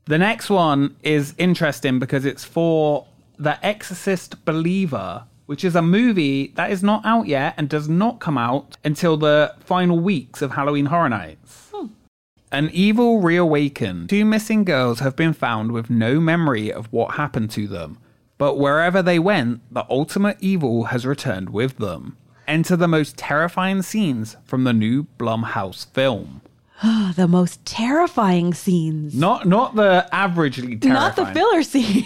[0.06, 3.06] The next one is interesting because it's for
[3.38, 8.20] The Exorcist Believer, which is a movie that is not out yet and does not
[8.20, 11.70] come out until the final weeks of Halloween Horror Nights.
[11.72, 11.88] Hmm.
[12.52, 14.10] An evil reawakened.
[14.10, 18.00] Two missing girls have been found with no memory of what happened to them.
[18.38, 22.18] But wherever they went, the ultimate evil has returned with them.
[22.48, 26.42] Enter the most terrifying scenes from the new Blumhouse film.
[27.16, 29.16] The most terrifying scenes.
[29.16, 30.94] Not not the averagely terrifying.
[30.94, 32.06] Not the filler scene.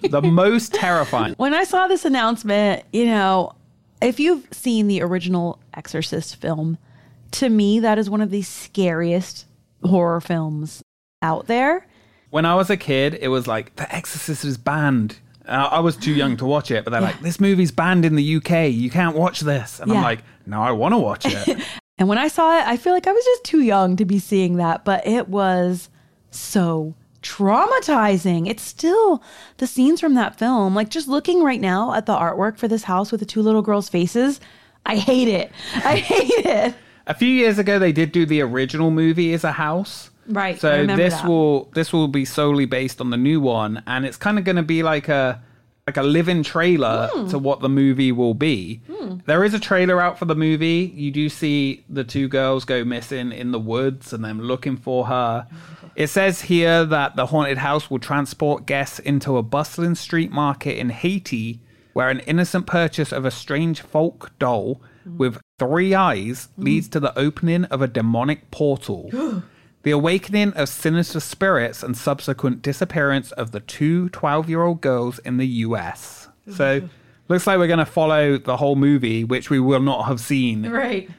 [0.08, 1.34] the most terrifying.
[1.36, 3.52] when I saw this announcement, you know,
[4.00, 6.78] if you've seen the original Exorcist film,
[7.32, 9.44] to me, that is one of the scariest
[9.84, 10.82] horror films
[11.20, 11.86] out there.
[12.30, 15.18] When I was a kid, it was like The Exorcist is banned.
[15.46, 18.14] Uh, I was too young to watch it, but they're like, "This movie's banned in
[18.14, 18.70] the UK.
[18.70, 21.58] You can't watch this." And I'm like, "No, I want to watch it."
[21.98, 24.18] And when I saw it, I feel like I was just too young to be
[24.18, 25.88] seeing that, but it was
[26.32, 28.48] so traumatizing.
[28.48, 29.22] It's still
[29.58, 30.74] the scenes from that film.
[30.74, 33.62] Like just looking right now at the artwork for this house with the two little
[33.62, 34.40] girls' faces,
[34.84, 35.52] I hate it.
[35.76, 36.74] I hate it.
[37.06, 40.10] A few years ago, they did do the original movie as a house.
[40.26, 41.28] Right, So this that.
[41.28, 44.56] will this will be solely based on the new one, and it's kind of going
[44.56, 45.42] to be like a
[45.86, 47.26] like a live-in trailer Hmm.
[47.28, 48.80] to what the movie will be.
[49.26, 50.92] There is a trailer out for the movie.
[50.94, 55.06] You do see the two girls go missing in the woods, and them looking for
[55.06, 55.46] her.
[55.96, 60.78] It says here that the haunted house will transport guests into a bustling street market
[60.78, 61.60] in Haiti,
[61.94, 67.16] where an innocent purchase of a strange folk doll with three eyes leads to the
[67.18, 69.10] opening of a demonic portal.
[69.82, 75.18] The awakening of sinister spirits and subsequent disappearance of the two 12 year old girls
[75.20, 76.28] in the US.
[76.54, 76.88] So,
[77.28, 80.70] looks like we're going to follow the whole movie, which we will not have seen.
[80.70, 81.10] Right.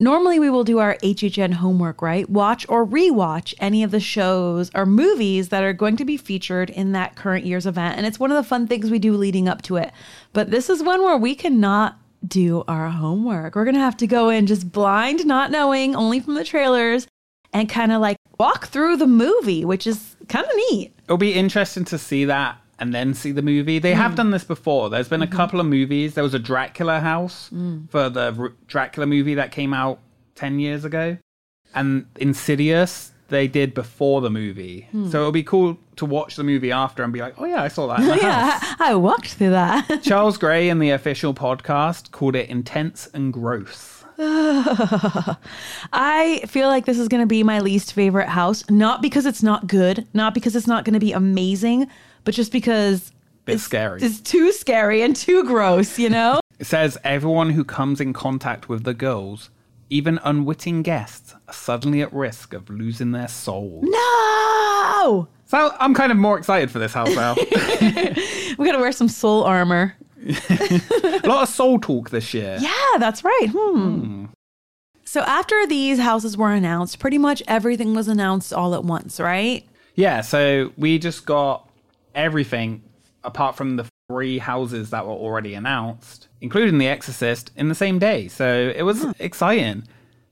[0.00, 2.30] Normally, we will do our HHN homework, right?
[2.30, 6.70] Watch or rewatch any of the shows or movies that are going to be featured
[6.70, 7.96] in that current year's event.
[7.96, 9.92] And it's one of the fun things we do leading up to it.
[10.32, 13.56] But this is one where we cannot do our homework.
[13.56, 17.08] We're going to have to go in just blind, not knowing, only from the trailers,
[17.52, 20.92] and kind of like walk through the movie, which is kind of neat.
[21.04, 23.78] It'll be interesting to see that and then see the movie.
[23.78, 24.16] They have mm.
[24.16, 24.90] done this before.
[24.90, 25.36] There's been a mm-hmm.
[25.36, 26.14] couple of movies.
[26.14, 27.90] There was a Dracula house mm.
[27.90, 29.98] for the R- Dracula movie that came out
[30.36, 31.18] 10 years ago.
[31.74, 34.88] And Insidious, they did before the movie.
[34.90, 35.08] Hmm.
[35.08, 37.68] So it'll be cool to watch the movie after and be like, oh, yeah, I
[37.68, 38.00] saw that.
[38.00, 38.22] In the house.
[38.22, 40.00] Yeah, I I walked through that.
[40.02, 43.97] Charles Gray in the official podcast called it intense and gross.
[45.92, 49.42] I feel like this is going to be my least favorite house, not because it's
[49.42, 51.86] not good, not because it's not going to be amazing,
[52.24, 53.12] but just because
[53.44, 54.02] Bit it's, scary.
[54.02, 56.40] It's too scary and too gross, you know?
[56.58, 59.50] It says everyone who comes in contact with the girls
[59.90, 63.84] Even unwitting guests are suddenly at risk of losing their souls.
[63.86, 65.28] No!
[65.46, 67.36] So I'm kind of more excited for this house now.
[68.58, 69.94] We gotta wear some soul armor.
[70.26, 72.58] A lot of soul talk this year.
[72.60, 73.48] Yeah, that's right.
[73.50, 74.26] Hmm.
[75.04, 79.66] So after these houses were announced, pretty much everything was announced all at once, right?
[79.94, 81.68] Yeah, so we just got
[82.14, 82.82] everything
[83.24, 87.98] apart from the three houses that were already announced, including The Exorcist, in the same
[87.98, 88.28] day.
[88.28, 89.84] So it was exciting.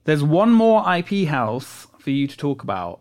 [0.05, 3.01] There's one more IP house for you to talk about.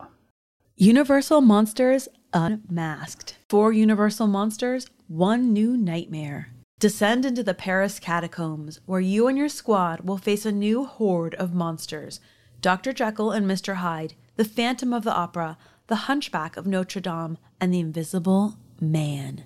[0.75, 3.37] Universal Monsters Unmasked.
[3.47, 6.49] Four Universal Monsters, one new nightmare.
[6.77, 11.33] Descend into the Paris catacombs, where you and your squad will face a new horde
[11.35, 12.19] of monsters
[12.59, 12.91] Dr.
[12.91, 13.75] Jekyll and Mr.
[13.75, 15.57] Hyde, the Phantom of the Opera,
[15.87, 19.45] the Hunchback of Notre Dame, and the Invisible Man.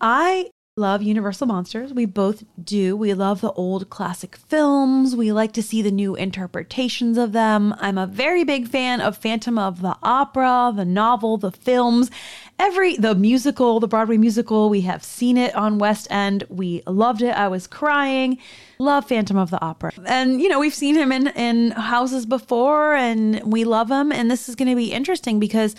[0.00, 1.92] I love Universal Monsters.
[1.92, 2.96] We both do.
[2.96, 5.14] We love the old classic films.
[5.14, 7.74] We like to see the new interpretations of them.
[7.78, 12.10] I'm a very big fan of Phantom of the Opera, the novel, the films,
[12.58, 14.70] every the musical, the Broadway musical.
[14.70, 16.44] We have seen it on West End.
[16.48, 17.30] We loved it.
[17.30, 18.38] I was crying.
[18.78, 19.92] Love Phantom of the Opera.
[20.06, 24.30] And you know, we've seen him in in houses before and we love him and
[24.30, 25.74] this is going to be interesting because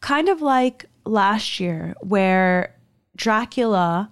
[0.00, 2.74] kind of like last year where
[3.16, 4.10] Dracula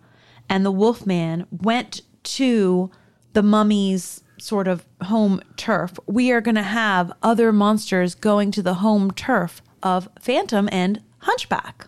[0.48, 2.90] and the Wolfman went to
[3.32, 8.62] the mummy's sort of home turf, we are going to have other monsters going to
[8.62, 11.86] the home turf of Phantom and Hunchback.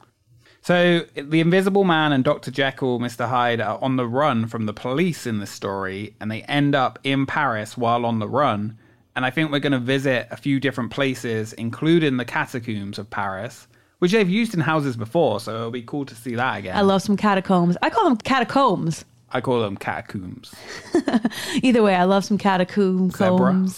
[0.69, 2.51] So the Invisible Man and Dr.
[2.51, 3.27] Jekyll, Mr.
[3.27, 6.99] Hyde are on the run from the police in this story, and they end up
[7.05, 8.77] in Paris while on the run.
[9.17, 13.09] And I think we're going to visit a few different places, including the catacombs of
[13.09, 13.67] Paris,
[14.01, 15.41] which they've used in houses before.
[15.41, 16.77] So it'll be cool to see that again.
[16.77, 17.79] I love some catacombs.
[17.81, 19.07] I call them catacombs.
[19.31, 20.55] I call them catacombs.
[21.63, 23.17] Either way, I love some catacombs.
[23.17, 23.69] Zebra.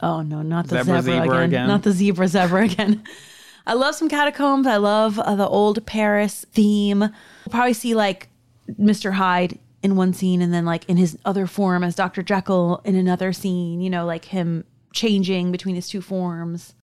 [0.00, 1.48] Oh no, not the Zebra, zebra, zebra again.
[1.48, 1.66] again.
[1.66, 3.02] Not the zebra zebra again.
[3.68, 4.66] I love some catacombs.
[4.66, 7.00] I love uh, the old Paris theme.
[7.00, 8.28] We'll probably see like
[8.80, 9.12] Mr.
[9.12, 12.22] Hyde in one scene and then like in his other form as Dr.
[12.22, 16.74] Jekyll in another scene, you know, like him changing between his two forms.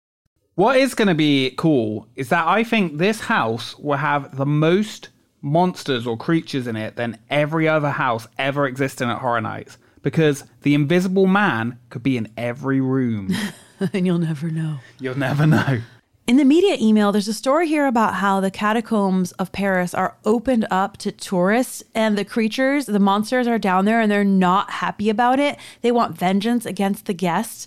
[0.56, 4.46] What is going to be cool is that I think this house will have the
[4.46, 5.08] most
[5.40, 9.78] monsters or creatures in it than every other house ever existing at Horror Nights.
[10.02, 13.34] Because the Invisible Man could be in every room.
[13.94, 14.80] and you'll never know.
[15.00, 15.80] You'll never know.
[16.26, 20.16] In the media email, there's a story here about how the catacombs of Paris are
[20.24, 24.70] opened up to tourists and the creatures, the monsters are down there and they're not
[24.70, 25.58] happy about it.
[25.82, 27.66] They want vengeance against the guests.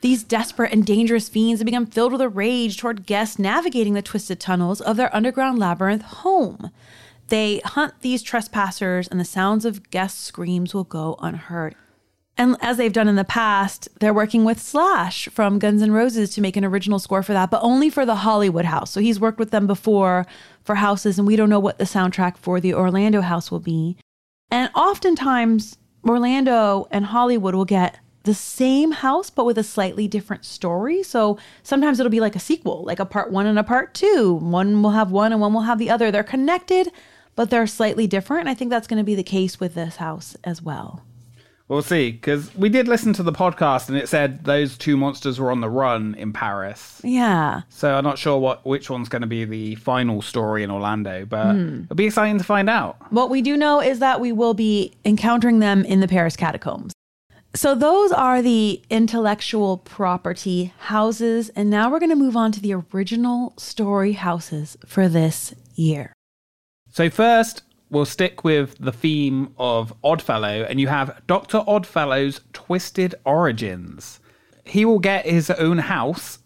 [0.00, 4.02] These desperate and dangerous fiends have become filled with a rage toward guests navigating the
[4.02, 6.72] twisted tunnels of their underground labyrinth home.
[7.28, 11.76] They hunt these trespassers, and the sounds of guests' screams will go unheard.
[12.38, 16.34] And as they've done in the past, they're working with Slash from Guns N' Roses
[16.34, 18.90] to make an original score for that, but only for the Hollywood house.
[18.90, 20.26] So he's worked with them before
[20.62, 23.96] for houses, and we don't know what the soundtrack for the Orlando house will be.
[24.50, 30.44] And oftentimes, Orlando and Hollywood will get the same house, but with a slightly different
[30.44, 31.02] story.
[31.02, 34.34] So sometimes it'll be like a sequel, like a part one and a part two.
[34.34, 36.10] One will have one and one will have the other.
[36.10, 36.90] They're connected,
[37.34, 38.40] but they're slightly different.
[38.40, 41.05] And I think that's going to be the case with this house as well.
[41.68, 42.12] We'll see.
[42.12, 45.60] Because we did listen to the podcast and it said those two monsters were on
[45.60, 47.00] the run in Paris.
[47.02, 47.62] Yeah.
[47.68, 51.24] So I'm not sure what which one's going to be the final story in Orlando,
[51.24, 51.82] but hmm.
[51.84, 52.96] it'll be exciting to find out.
[53.10, 56.92] What we do know is that we will be encountering them in the Paris catacombs.
[57.54, 61.48] So, those are the intellectual property houses.
[61.50, 66.12] And now we're going to move on to the original story houses for this year.
[66.96, 73.14] So first, we'll stick with the theme of Oddfellow, and you have Doctor Oddfellow's twisted
[73.24, 74.20] origins.
[74.64, 76.40] He will get his own house,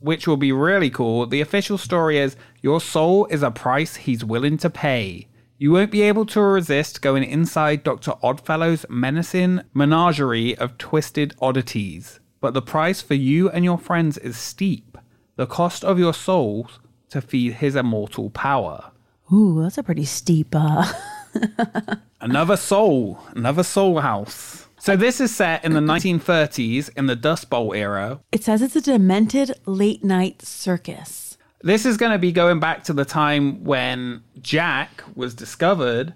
[0.00, 1.26] which will be really cool.
[1.26, 5.28] The official story is your soul is a price he's willing to pay.
[5.58, 8.12] You won't be able to resist going inside Dr.
[8.22, 12.20] Oddfellow's menacing menagerie of twisted oddities.
[12.40, 14.98] But the price for you and your friends is steep.
[15.36, 16.78] The cost of your souls
[17.10, 18.92] to feed his immortal power.
[19.32, 20.54] Ooh, that's a pretty steep.
[20.54, 20.90] Uh...
[22.20, 24.66] Another soul, another soul house.
[24.78, 28.20] So this is set in the 1930s in the Dust Bowl era.
[28.32, 31.25] It says it's a demented late night circus.
[31.62, 36.12] This is going to be going back to the time when Jack was discovered.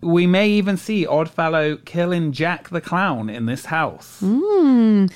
[0.00, 4.06] We may even see Oddfellow killing Jack the Clown in this house.
[4.16, 5.06] So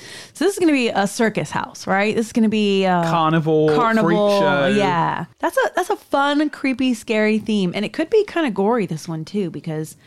[0.45, 2.15] this is going to be a circus house, right?
[2.15, 4.09] This is going to be uh, Carnival, carnival.
[4.09, 4.67] freak show.
[4.67, 8.53] Yeah, that's a that's a fun, creepy, scary theme, and it could be kind of
[8.53, 8.85] gory.
[8.85, 9.97] This one too, because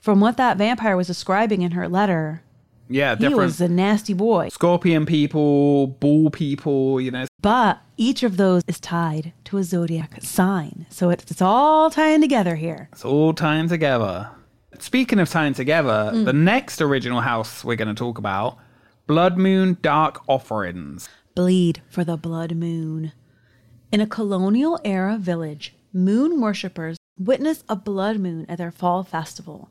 [0.00, 2.42] from what that vampire was describing in her letter,
[2.88, 4.48] Yeah, He was a nasty boy.
[4.48, 7.26] scorpion people, bull people, you know.
[7.42, 10.86] But each of those is tied to a zodiac sign.
[10.90, 12.88] So it's, it's all tying together here.
[12.92, 14.30] It's all tying together.
[14.78, 16.24] Speaking of tying together, Mm.
[16.24, 18.58] the next original house we're going to talk about
[19.06, 21.08] Blood Moon Dark Offerings.
[21.34, 23.12] Bleed for the blood moon.
[23.90, 29.68] In a colonial era village, moon worshippers witness a blood moon at their fall festival.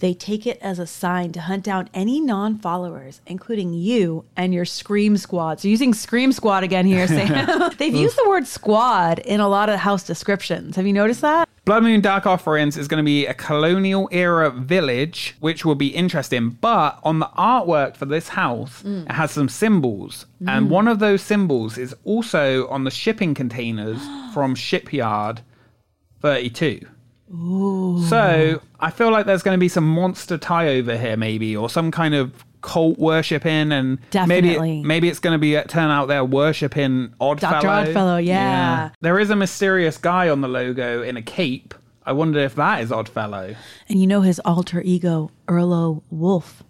[0.00, 4.54] They take it as a sign to hunt down any non followers, including you and
[4.54, 5.60] your Scream Squad.
[5.60, 7.72] So, using Scream Squad again here, Sam.
[7.78, 10.76] They've used the word squad in a lot of house descriptions.
[10.76, 11.48] Have you noticed that?
[11.64, 15.88] Blood Moon Dark Offerings is going to be a colonial era village, which will be
[15.88, 16.50] interesting.
[16.50, 19.04] But on the artwork for this house, mm.
[19.04, 20.26] it has some symbols.
[20.46, 20.70] And mm.
[20.70, 24.00] one of those symbols is also on the shipping containers
[24.32, 25.42] from Shipyard
[26.22, 26.86] 32.
[27.30, 31.68] So I feel like there's going to be some monster tie over here, maybe, or
[31.68, 34.80] some kind of cult worshipping, and maybe Definitely.
[34.80, 37.60] it, maybe it's going to be uh, turn out they're worshipping Oddfellow.
[37.60, 37.68] Dr.
[37.68, 38.90] Oddfellow, yeah.
[39.00, 41.74] There is a mysterious guy on the logo in a cape.
[42.04, 43.54] I wonder if that is Oddfellow,
[43.88, 46.64] And you know his alter ego, Erlo Wolf.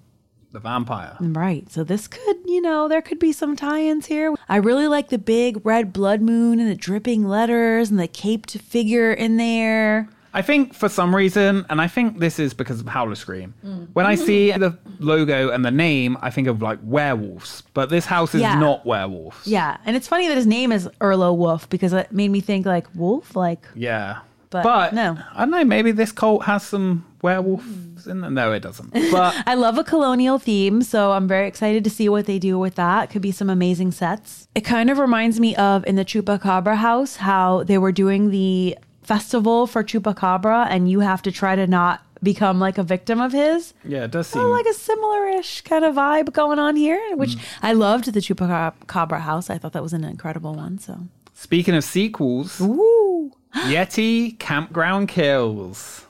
[0.51, 1.17] the vampire.
[1.21, 1.71] Right.
[1.71, 4.35] So this could, you know, there could be some tie-ins here.
[4.49, 8.59] I really like the big red blood moon and the dripping letters and the caped
[8.59, 10.09] figure in there.
[10.35, 13.89] I think for some reason, and I think this is because of Howl-O-Scream, mm.
[13.93, 14.25] when I mm-hmm.
[14.25, 17.63] see the logo and the name, I think of like werewolves.
[17.75, 18.59] But this house is Yeah.
[18.59, 19.47] not werewolves.
[19.47, 22.67] Yeah, and it's funny that his name is Erlo Wolf because it made me think
[22.67, 24.19] like wolf, like Yeah.
[24.51, 25.19] But no.
[25.35, 25.65] I don't know.
[25.65, 28.31] Maybe this cult has some werewolves in there.
[28.31, 28.93] No, it doesn't.
[29.11, 32.59] But I love a colonial theme, so I'm very excited to see what they do
[32.59, 33.11] with that.
[33.11, 34.49] Could be some amazing sets.
[34.55, 38.79] It kind of reminds me of in the Chupacabra house how they were doing the
[39.09, 43.33] festival for Chupacabra, and you have to try to not become like a victim of
[43.33, 43.73] his.
[43.85, 44.43] yeah, it does seem.
[44.43, 47.41] Oh, like a similar-ish kind of vibe going on here, which Mm.
[47.63, 49.49] I loved the Chupacabra house.
[49.51, 50.79] I thought that was an incredible one.
[50.79, 50.95] So,
[51.35, 53.33] Speaking of sequels, ooh,
[53.75, 56.05] Yeti Campground Kills.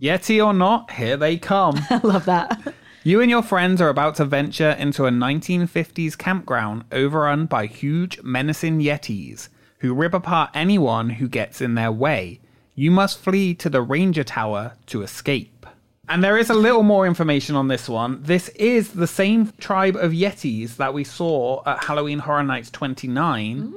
[0.00, 1.76] Yeti or not, here they come.
[1.90, 2.74] I love that.
[3.04, 8.22] You and your friends are about to venture into a 1950s campground overrun by huge,
[8.22, 9.48] menacing Yetis
[9.82, 12.40] who rip apart anyone who gets in their way.
[12.74, 15.66] You must flee to the Ranger Tower to escape.
[16.08, 18.22] And there is a little more information on this one.
[18.22, 23.74] This is the same tribe of Yetis that we saw at Halloween Horror Nights 29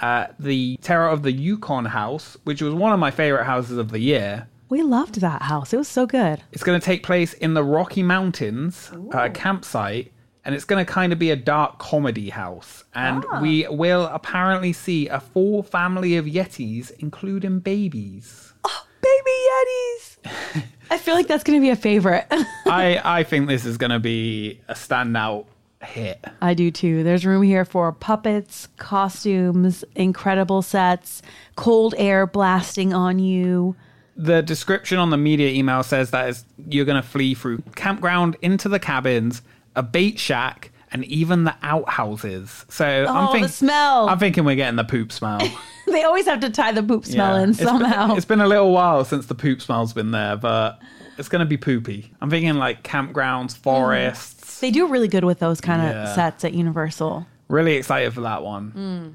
[0.00, 3.92] at the Terror of the Yukon house, which was one of my favorite houses of
[3.92, 4.48] the year.
[4.68, 5.72] We loved that house.
[5.72, 6.42] It was so good.
[6.50, 10.12] It's going to take place in the Rocky Mountains uh, campsite,
[10.44, 12.84] and it's going to kind of be a dark comedy house.
[12.94, 13.40] And ah.
[13.40, 18.52] we will apparently see a full family of Yetis, including babies.
[18.64, 20.64] Oh, Baby Yetis.
[20.90, 22.26] I feel like that's going to be a favorite.
[22.30, 25.46] I, I think this is going to be a standout
[25.82, 26.24] hit.
[26.40, 27.02] I do too.
[27.02, 31.22] There's room here for puppets, costumes, incredible sets,
[31.56, 33.76] cold air blasting on you.
[34.16, 38.36] The description on the media email says that is you're going to flee through campground
[38.42, 39.42] into the cabins,
[39.76, 42.64] a bait shack, and even the outhouses.
[42.68, 44.08] So I'm Oh, thinking the smell.
[44.08, 45.40] I'm thinking we're getting the poop smell.
[45.86, 47.42] They always have to tie the poop smell Yeah.
[47.42, 48.14] in It's been- somehow.
[48.16, 50.78] it's been a little while since the poop smell's been there, but
[51.18, 52.10] it's going to be poopy.
[52.22, 53.56] I'm thinking like campgrounds, mm.
[53.58, 54.60] forests.
[54.60, 56.14] they do really good with those kind of Yeah.
[56.14, 57.26] sets at Universal.
[57.48, 58.72] Really excited for that one.
[58.74, 59.12] Mm.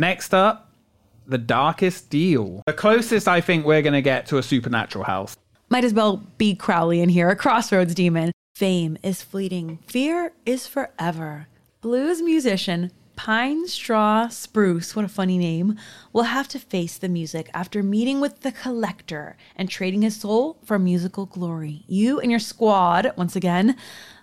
[0.00, 0.70] Next up,
[1.26, 2.62] The Darkest Deal.
[2.66, 5.36] The closest I think we're going to get to a supernatural house.
[5.70, 8.30] Might as well be Crowley in here, a crossroads demon.
[8.60, 11.48] Fame is fleeting, fear is forever.
[11.80, 15.78] Blues musician Pine Straw Spruce, what a funny name,
[16.12, 20.58] will have to face the music after meeting with the collector and trading his soul
[20.62, 21.84] for musical glory.
[21.86, 23.76] You and your squad, once again,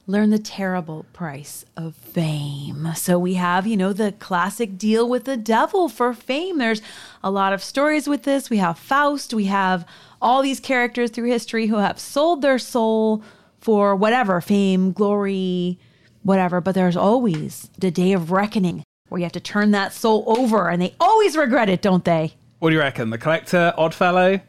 [0.06, 2.90] learn the terrible price of fame.
[2.96, 6.60] So we have, you know, the classic deal with the devil for fame.
[6.60, 6.84] There's
[7.24, 8.52] a lot of stories with this.
[8.52, 9.84] We have Faust, we have
[10.22, 13.24] all these characters through history who have sold their soul
[13.60, 15.80] for whatever fame, glory,
[16.24, 16.62] whatever.
[16.62, 20.70] But there's always the day of reckoning where you have to turn that soul over
[20.70, 22.36] and they always regret it, don't they?
[22.60, 23.10] What do you reckon?
[23.10, 24.42] The collector, Oddfellow?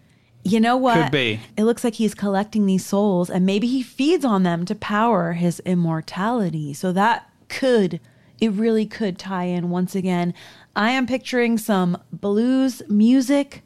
[0.45, 1.03] You know what?
[1.03, 1.41] Could be.
[1.57, 5.35] It looks like he's collecting these souls and maybe he feeds on them to power
[5.35, 6.73] his immortality.
[6.75, 8.01] So that could,
[8.41, 10.33] it really could tie in once again.
[10.75, 13.63] I am picturing some blues music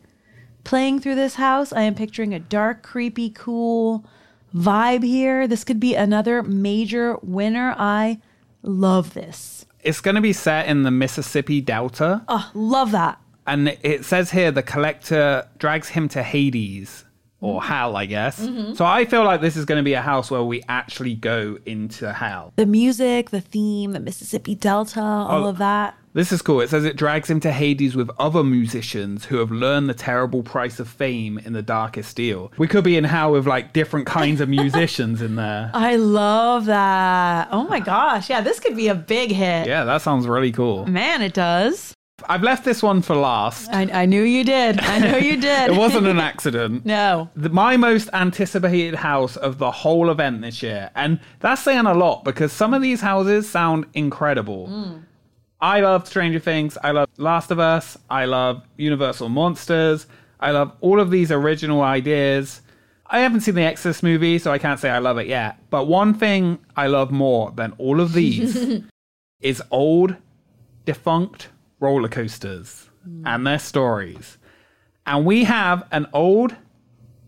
[0.65, 1.73] playing through this house.
[1.73, 4.05] I am picturing a dark, creepy, cool
[4.55, 5.47] vibe here.
[5.47, 7.75] This could be another major winner.
[7.79, 8.21] I
[8.63, 9.67] love this.
[9.81, 12.23] It's going to be set in the Mississippi Delta.
[12.29, 13.21] Oh, love that.
[13.47, 17.05] And it says here the collector drags him to Hades,
[17.43, 17.69] or mm-hmm.
[17.71, 18.41] hell, I guess.
[18.41, 18.75] Mm-hmm.
[18.75, 21.59] So I feel like this is going to be a house where we actually go
[21.67, 22.55] into hell.
[22.57, 25.49] The music, the theme, the Mississippi Delta, all Oh.
[25.49, 25.97] of that.
[26.15, 26.61] This is cool.
[26.61, 30.43] It says it drags him to Hades with other musicians who have learned the terrible
[30.43, 32.53] price of fame in the darkest deal.
[32.59, 35.71] We could be in hell with like different kinds of musicians in there.
[35.73, 37.49] I love that.
[37.51, 38.29] Oh my gosh.
[38.29, 39.67] Yeah, this could be a big hit.
[39.67, 40.87] Yeah, that sounds really cool.
[40.87, 41.95] Man, it does.
[42.29, 43.71] I've left this one for last.
[43.73, 44.81] I, I knew you did.
[44.81, 45.71] I know you did.
[45.71, 46.85] It wasn't an accident.
[46.93, 47.31] No.
[47.35, 50.91] The, my most anticipated house of the whole event this year.
[50.95, 54.67] And that's saying a lot because some of these houses sound incredible.
[54.67, 54.99] Hmm.
[55.61, 56.77] I love Stranger Things.
[56.83, 57.97] I love Last of Us.
[58.11, 60.07] I love Universal Monsters.
[60.41, 62.63] I love all of these original ideas.
[63.07, 65.59] I haven't seen the Exorcist movie, so I can't say I love it yet.
[65.71, 68.83] But one thing I love more than all of these
[69.41, 70.17] is old,
[70.85, 71.49] defunct
[71.83, 73.27] roller coasters hmm.
[73.27, 74.39] and their stories.
[75.05, 76.55] And we have an old,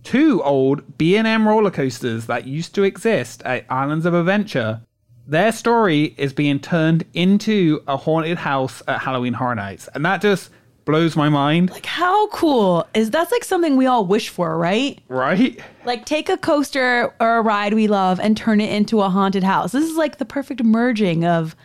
[0.05, 4.81] two old B&M roller coasters that used to exist at Islands of Adventure.
[5.27, 9.89] Their story is being turned into a haunted house at Halloween Horror Nights.
[9.95, 10.51] And that just
[10.85, 15.01] blows my mind, Like, how cool is that's like something we all wish for, right?
[15.09, 15.59] right?
[15.87, 19.43] Like, take a coaster or a ride we love and turn it into a haunted
[19.43, 19.73] house.
[19.73, 21.57] This is like the perfect merging of,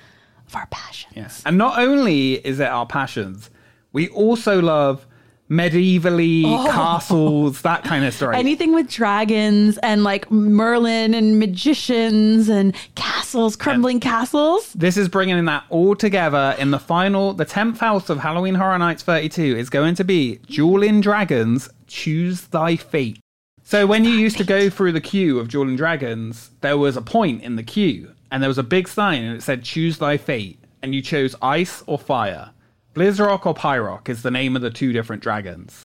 [0.50, 1.14] of our passions.
[1.16, 1.44] Yes.
[1.46, 3.50] And not only is it our passions,
[3.94, 5.06] we also love
[5.50, 6.72] medievally oh.
[6.72, 8.36] castles, that kind of story.
[8.38, 14.74] Anything with dragons and like Merlin and magicians and castles, crumbling castles.
[14.74, 18.78] This is bringing that all together in the final, the 10th house of Halloween Horror
[18.78, 23.20] Nights 32 is going to be Dueling Dragons, Choose Thy Fate.
[23.64, 27.04] So when you used to go through the queue of Dueling Dragons, there was a
[27.04, 30.18] point in the queue and there was a big sign and it said Choose Thy
[30.18, 32.52] Fate and you chose ice or fire.
[32.94, 35.84] Blizzrock or Pyrock is the name of the two different dragons.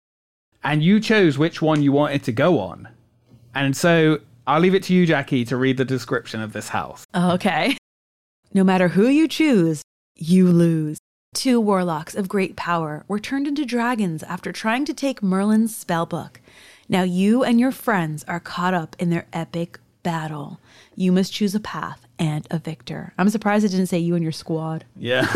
[0.62, 2.88] And you chose which one you wanted to go on.
[3.54, 7.04] And so I'll leave it to you, Jackie, to read the description of this house.
[7.14, 7.76] Okay.
[8.52, 9.82] No matter who you choose,
[10.16, 10.98] you lose.
[11.32, 16.36] Two warlocks of great power were turned into dragons after trying to take Merlin's spellbook.
[16.88, 20.60] Now you and your friends are caught up in their epic battle.
[20.96, 23.12] You must choose a path and a victor.
[23.18, 24.84] I'm surprised it didn't say you and your squad.
[24.94, 25.26] Yeah.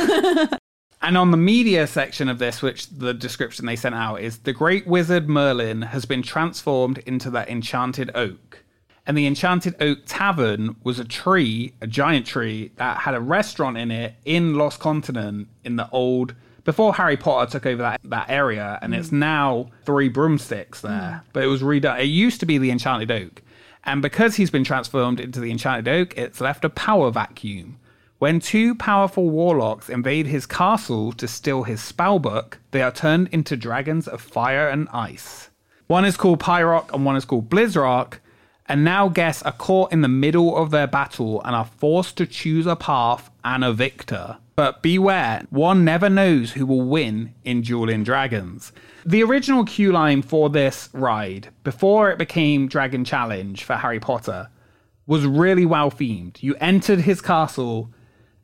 [1.03, 4.53] and on the media section of this, which the description they sent out is the
[4.53, 8.61] great wizard Merlin has been transformed into that enchanted oak.
[9.07, 13.77] And the Enchanted Oak Tavern was a tree, a giant tree, that had a restaurant
[13.77, 18.31] in it in Lost Continent in the old before Harry Potter took over that, that
[18.31, 19.19] area, and it's mm.
[19.19, 20.91] now three broomsticks there.
[20.91, 21.23] Mm.
[21.35, 22.01] But it was redone.
[22.01, 23.43] It used to be the Enchanted Oak.
[23.85, 27.79] And because he's been transformed into the Enchanted Oak, it's left a power vacuum.
[28.19, 33.57] When two powerful warlocks invade his castle to steal his spellbook, they are turned into
[33.57, 35.51] dragons of fire and ice.
[35.87, 38.21] One is called Pyrock and one is called Blizzrock,
[38.67, 42.27] and now guests are caught in the middle of their battle and are forced to
[42.27, 44.39] choose a path and a victor.
[44.57, 48.73] But beware, one never knows who will win in Dueling Dragons.
[49.05, 54.49] The original queue line for this ride, before it became Dragon Challenge for Harry Potter,
[55.07, 56.43] was really well themed.
[56.43, 57.91] You entered his castle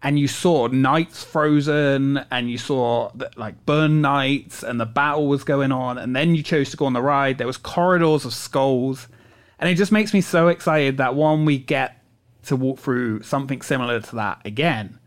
[0.03, 5.45] and you saw knights frozen and you saw like burn knights and the battle was
[5.45, 8.33] going on and then you chose to go on the ride there was corridors of
[8.33, 9.09] skulls
[9.59, 12.03] and it just makes me so excited that one we get
[12.43, 14.99] to walk through something similar to that again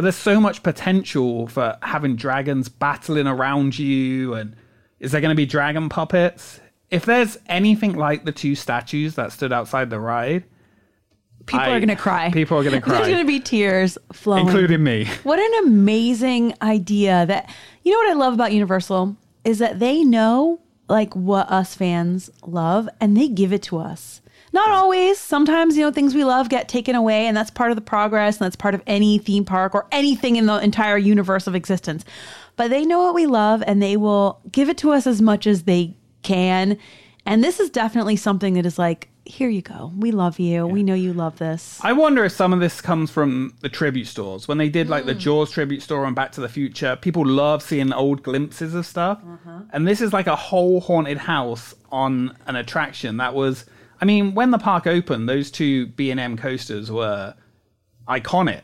[0.00, 4.56] but there's so much potential for having dragons battling around you and
[4.98, 9.30] is there going to be dragon puppets if there's anything like the two statues that
[9.30, 10.44] stood outside the ride
[11.44, 12.30] People I- are going to cry.
[12.30, 12.94] people are gonna cry.
[12.94, 14.46] There's going to be tears flowing.
[14.46, 17.50] including me What an amazing idea that
[17.82, 22.30] you know what I love about Universal is that they know like what us fans
[22.46, 24.22] love and they give it to us.
[24.52, 25.18] Not always.
[25.18, 28.38] Sometimes, you know, things we love get taken away and that's part of the progress
[28.38, 32.04] and that's part of any theme park or anything in the entire universe of existence.
[32.56, 35.46] But they know what we love and they will give it to us as much
[35.46, 36.78] as they can.
[37.24, 39.92] And this is definitely something that is like, here you go.
[39.96, 40.66] We love you.
[40.66, 41.78] We know you love this.
[41.82, 44.48] I wonder if some of this comes from the tribute stores.
[44.48, 45.18] When they did like the mm.
[45.18, 49.20] Jaws tribute store and Back to the Future, people love seeing old glimpses of stuff.
[49.24, 49.60] Uh-huh.
[49.72, 53.66] And this is like a whole haunted house on an attraction that was
[54.00, 57.34] I mean, when the park opened, those two B&M coasters were
[58.08, 58.62] iconic.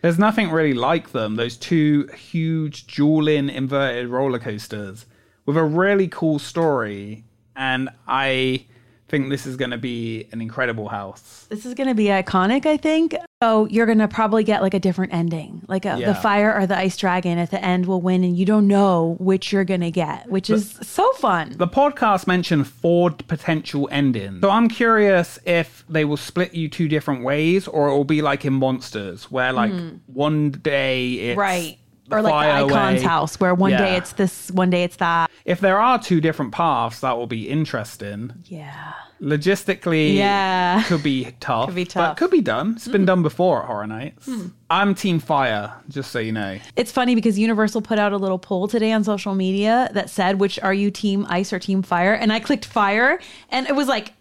[0.00, 1.36] There's nothing really like them.
[1.36, 5.06] Those two huge dueling inverted roller coasters
[5.46, 8.66] with a really cool story and I
[9.12, 11.46] think this is going to be an incredible house.
[11.50, 13.14] This is going to be iconic, I think.
[13.42, 15.60] So you're going to probably get like a different ending.
[15.68, 16.06] Like uh, a, Yeah.
[16.06, 19.16] the fire or the ice dragon at the end will win, and you don't know
[19.20, 21.52] which you're going to get, which is so fun.
[21.58, 24.40] The podcast mentioned four potential endings.
[24.40, 28.22] So I'm curious if they will split you two different ways or it will be
[28.22, 29.96] like in Monsters where like hmm.
[30.06, 31.78] one day it's right.
[32.12, 33.06] The Or like the icon's way.
[33.08, 35.30] house, where one day it's this, one day it's that.
[35.44, 38.32] If there are two different paths, that will be interesting.
[38.44, 38.92] Yeah.
[39.20, 40.82] Logistically, Yeah.
[40.84, 41.66] could be tough.
[41.66, 42.74] Could be tough But could be done.
[42.76, 43.06] It's been mm.
[43.06, 44.26] done before at Horror Nights.
[44.26, 44.46] Hmm.
[44.68, 46.58] I'm Team Fire, just so you know.
[46.76, 50.40] It's funny because Universal put out a little poll today on social media that said,
[50.40, 52.14] which are you team ice or team fire?
[52.14, 54.12] And I clicked fire and it was like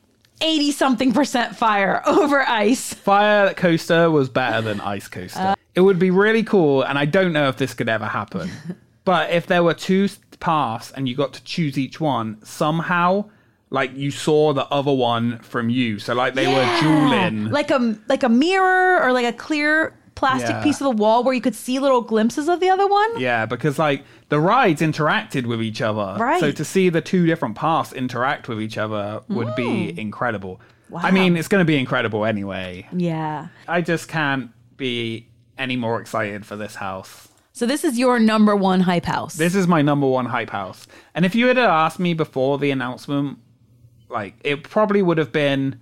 [0.41, 2.93] 80 something percent fire over ice.
[2.93, 5.39] Fire Coaster was better than Ice Coaster.
[5.39, 8.49] Uh, it would be really cool, and I don't know if this could ever happen.
[9.05, 10.09] but if there were two
[10.39, 13.25] paths and you got to choose each one, somehow,
[13.69, 15.97] like you saw the other one from you.
[15.99, 17.45] So like they were dueling.
[17.51, 20.63] Like a like a mirror or like a clear plastic Yeah.
[20.63, 23.19] piece of the wall where you could see little glimpses of the other one.
[23.19, 26.15] yeah, because like the rides interacted with each other.
[26.21, 26.39] Right.
[26.39, 30.59] So to see the two different paths interact with each other would be incredible.
[30.89, 31.01] Wow.
[31.03, 31.13] I Mm.
[31.13, 32.87] Mean, it's going to be incredible anyway.
[32.91, 33.47] Yeah.
[33.67, 35.27] I just can't be
[35.61, 37.27] any more excited for this house.
[37.53, 39.35] So this is your number one hype house.
[39.35, 40.87] This is my number one hype house.
[41.13, 43.37] And if you had asked me before the announcement,
[44.09, 45.79] like it probably would have been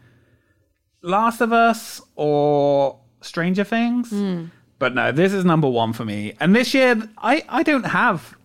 [1.02, 4.10] Last of Us or Stranger Things.
[4.10, 4.46] Hmm.
[4.80, 6.34] But no, this is number one for me.
[6.40, 8.36] And this year, I, I don't have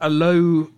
[0.00, 0.68] a low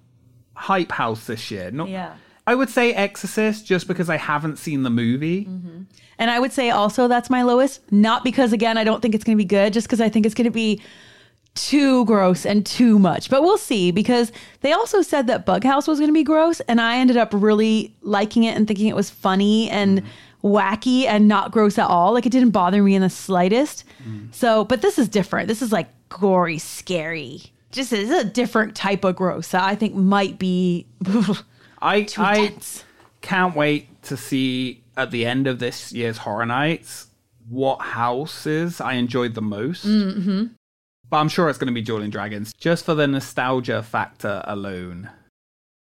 [0.55, 1.71] hype house this year.
[1.71, 2.15] No, Yeah.
[2.47, 5.45] I would say Exorcist just because I haven't seen the movie.
[5.45, 5.83] Mm-hmm.
[6.19, 9.25] And I would say also that's my lowest, not because again I don't think it's
[9.25, 10.81] going to be good, just because I think it's going to be
[11.55, 13.31] too gross and too much.
[13.31, 16.61] But we'll see because they also said that Bug House was going to be gross,
[16.61, 20.47] and I ended up really liking it and thinking it was funny and mm-hmm.
[20.47, 22.13] wacky and not gross at all.
[22.13, 23.85] Like it didn't bother me in the slightest.
[24.03, 24.27] Mm-hmm.
[24.33, 25.49] So, but this is different.
[25.49, 27.43] This is like gory, scary.
[27.71, 31.37] Just is a different type of gross that I think might be I,
[32.17, 32.85] I intense.
[33.21, 37.07] can't wait to see at the end of this year's Horror Nights
[37.49, 39.87] what houses I enjoyed the most.
[39.87, 40.47] Mm-hmm.
[41.09, 45.09] But I'm sure it's going to be Dueling Dragons just for the nostalgia factor alone.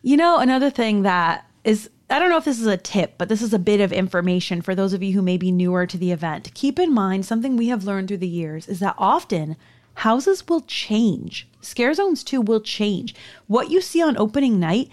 [0.01, 3.27] You know, another thing that is, I don't know if this is a tip, but
[3.27, 5.97] this is a bit of information for those of you who may be newer to
[5.97, 6.53] the event.
[6.53, 9.57] Keep in mind something we have learned through the years is that often
[9.95, 11.49] houses will change.
[11.59, 13.13] Scare zones too will change.
[13.47, 14.89] What you see on opening night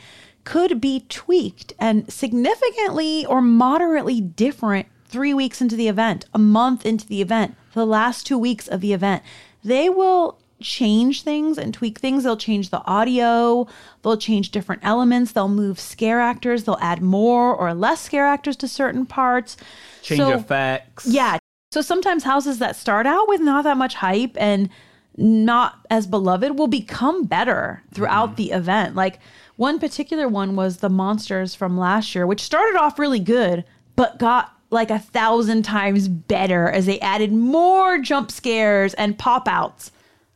[0.47, 6.87] could be tweaked and significantly or moderately different three weeks into the event, a month
[6.87, 9.23] into the event, the last two weeks of the event.
[9.65, 12.23] They will change things and tweak things.
[12.23, 13.67] They'll change the audio,
[14.03, 18.57] they'll change different elements, they'll move scare actors, they'll add more or less scare actors
[18.59, 19.57] to certain parts.
[20.01, 21.07] Change So- effects.
[21.07, 21.39] yeah.
[21.73, 24.71] So sometimes houses that start out with not that much hype and
[25.17, 28.37] not as beloved will become better throughout mm-hmm.
[28.37, 28.95] the event.
[28.95, 29.19] Like
[29.57, 33.65] one particular one was the monsters from last year, which started off really good,
[33.97, 39.49] but got like a thousand times better as they added more jump scares and pop
[39.49, 39.93] outs.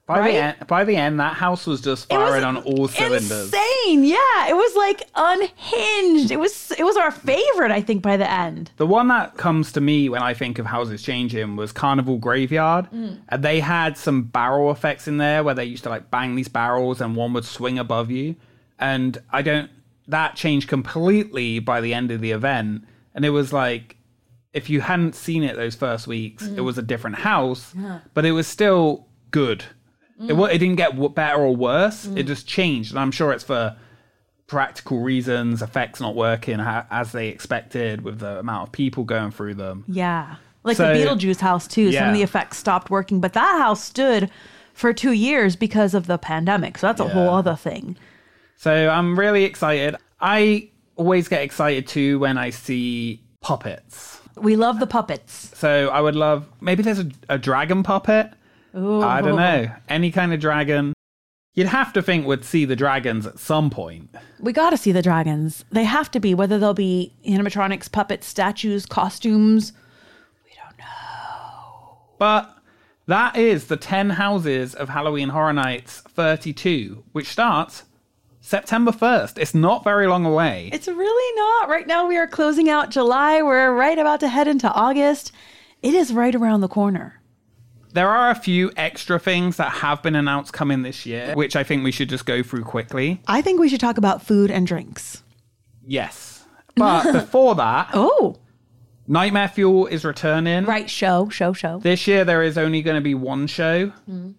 [0.07, 0.33] By right?
[0.33, 3.31] the end, by the end, that house was just It was firing on all cylinders.
[3.31, 4.03] Insane.
[4.03, 4.49] Yeah.
[4.49, 6.33] It was like unhinged.
[6.33, 8.73] It was it was our favorite, I think, by the end.
[8.77, 12.91] The one that comes to me when I think of houses changing was Carnival Graveyard.
[12.91, 13.21] Mm.
[13.29, 16.49] And they had some barrel effects in there where they used to like bang these
[16.49, 18.35] barrels and one would swing above you.
[18.81, 19.71] And I don't,
[20.09, 22.85] that changed completely by the end of the event.
[23.15, 23.97] And it was like,
[24.53, 26.65] if you hadn't seen it those first weeks, it mm.
[26.65, 27.73] was a different house,
[28.15, 29.65] but it was still good.
[30.19, 30.53] It, mm.
[30.53, 32.07] it didn't get better or worse.
[32.07, 32.27] It mm.
[32.27, 32.91] just changed.
[32.91, 33.77] And I'm sure it's for
[34.49, 39.31] practical reasons, effects not working ha- as they expected with the amount of people going
[39.31, 39.85] through them.
[39.87, 40.37] Yeah.
[40.65, 41.93] Like So- the Beetlejuice house too.
[41.93, 44.31] Some of the effects stopped working, but that house stood
[44.75, 46.79] for two years because of the pandemic.
[46.79, 47.97] So that's a whole other thing.
[48.61, 49.97] So I'm really excited.
[50.21, 54.21] I always get excited too when I see puppets.
[54.37, 55.51] We love the puppets.
[55.59, 58.35] So I would love maybe there's a, a dragon puppet.
[58.77, 59.01] Ooh.
[59.01, 59.71] I don't know.
[59.89, 60.93] Any kind of dragon.
[61.55, 64.15] You'd have to think we'd see the dragons at some point.
[64.39, 65.65] We got to see the dragons.
[65.73, 69.73] They have to be, whether they'll be animatronics, puppets, statues, costumes.
[70.45, 71.97] We don't know.
[72.19, 72.59] But
[73.07, 77.85] that is the 10 houses of Halloween Horror Nights 32, which starts
[78.41, 79.39] September 1st.
[79.39, 80.71] It's not very long away.
[80.73, 81.69] It's really not.
[81.69, 83.43] Right now, we are closing out July.
[83.43, 85.33] We're right about to head into August.
[85.83, 87.21] It is right around the corner.
[87.93, 91.65] There are a few extra things that have been announced coming this year, which I
[91.65, 93.21] think we should just go through quickly.
[93.27, 95.23] I think we should talk about food and drinks.
[95.85, 96.45] Yes.
[96.77, 98.37] But before that, Oh,
[99.09, 100.67] Nightmare Fuel is returning.
[100.67, 100.89] right.
[100.89, 101.81] Show, show, show.
[101.81, 103.93] This year there is only going to be one show.
[104.09, 104.35] Mm.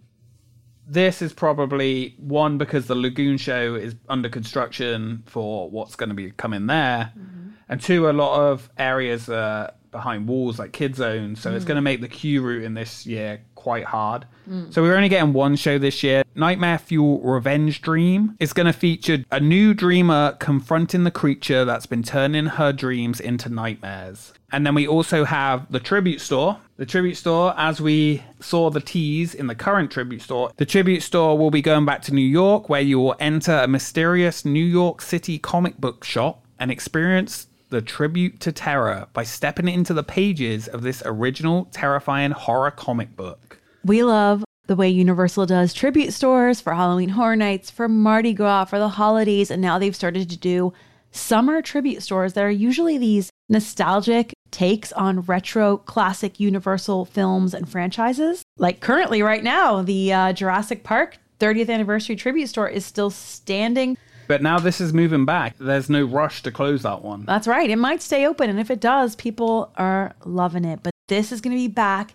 [0.92, 6.16] This is probably one because the Lagoon show is under construction for what's going to
[6.16, 7.52] be coming there, mm-hmm.
[7.70, 11.70] and two, a lot of areas are behind walls like Kid Zone, so it's mm.
[11.70, 14.26] going to make the queue route in this year quite hard.
[14.50, 14.74] Mm.
[14.74, 16.24] So we're only getting one show this year.
[16.36, 21.86] Nightmare Fuel Revenge Dream is going to feature a new dreamer confronting the creature that's
[21.86, 24.34] been turning her dreams into nightmares.
[24.52, 26.58] And then we also have the tribute store.
[26.82, 31.01] The tribute store, as we saw the tease in the current tribute store, the tribute
[31.01, 34.65] store will be going back to New York, where you will enter a mysterious New
[34.65, 40.01] York City comic book shop and experience the tribute to terror by stepping into the
[40.01, 43.59] pages of this original terrifying horror comic book.
[43.86, 48.65] We love the way Universal does tribute stores for Halloween Horror Nights, for Mardi Gras,
[48.65, 50.73] for the holidays, and now they've started to do
[51.11, 57.70] summer tribute stores that are usually these nostalgic takes on retro classic Universal films and
[57.70, 58.43] franchises.
[58.58, 63.97] Like currently, right now, the uh, Jurassic Park 30th anniversary tribute store is still standing.
[64.28, 65.56] But now this is moving back.
[65.60, 67.26] There's no rush to close that one.
[67.26, 67.70] That's right.
[67.70, 68.49] It might stay open.
[68.49, 70.80] And if it does, people are loving it.
[70.84, 72.14] But this is going to be back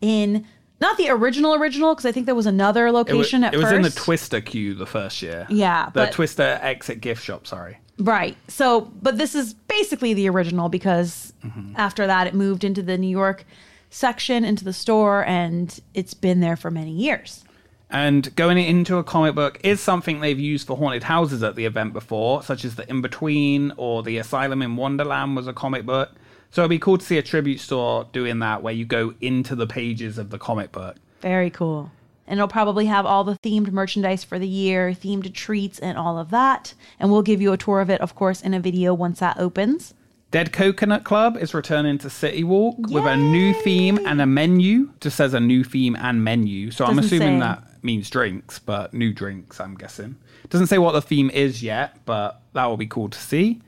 [0.00, 0.46] in
[0.80, 3.56] not the original original, because I think there was another It wa- location at it
[3.56, 3.74] was first.
[3.76, 5.46] in the Twister queue the first year.
[5.48, 7.78] Yeah, The Twister exit gift shop, sorry.
[7.98, 8.36] Right.
[8.48, 11.72] So, but this is basically the original because mm-hmm.
[11.76, 13.44] after that it moved into the New York
[13.90, 17.44] section, into the store, and it's been there for many years.
[17.88, 21.64] And going into a comic book is something they've used for haunted houses at the
[21.64, 25.86] event before, such as the In Between or the Asylum in Wonderland was a comic
[25.86, 26.10] book.
[26.50, 29.54] So it'd be cool to see a tribute store doing that where you go into
[29.54, 30.96] the pages of the comic book.
[31.20, 31.92] Very cool.
[32.26, 36.18] And it'll probably have all the themed merchandise for the year, themed treats, and all
[36.18, 36.74] of that.
[36.98, 39.38] And we'll give you a tour of it, of course, in a video once that
[39.38, 39.94] opens.
[40.32, 44.90] Dead Coconut Club is returning to City Walk with a new theme and a menu.
[45.00, 46.72] Just says a new theme and menu.
[46.72, 47.46] So I'm assuming say.
[47.46, 50.16] that means drinks, but new drinks, I'm guessing.
[50.50, 53.62] Doesn't say what the theme is yet, but that will be cool to see.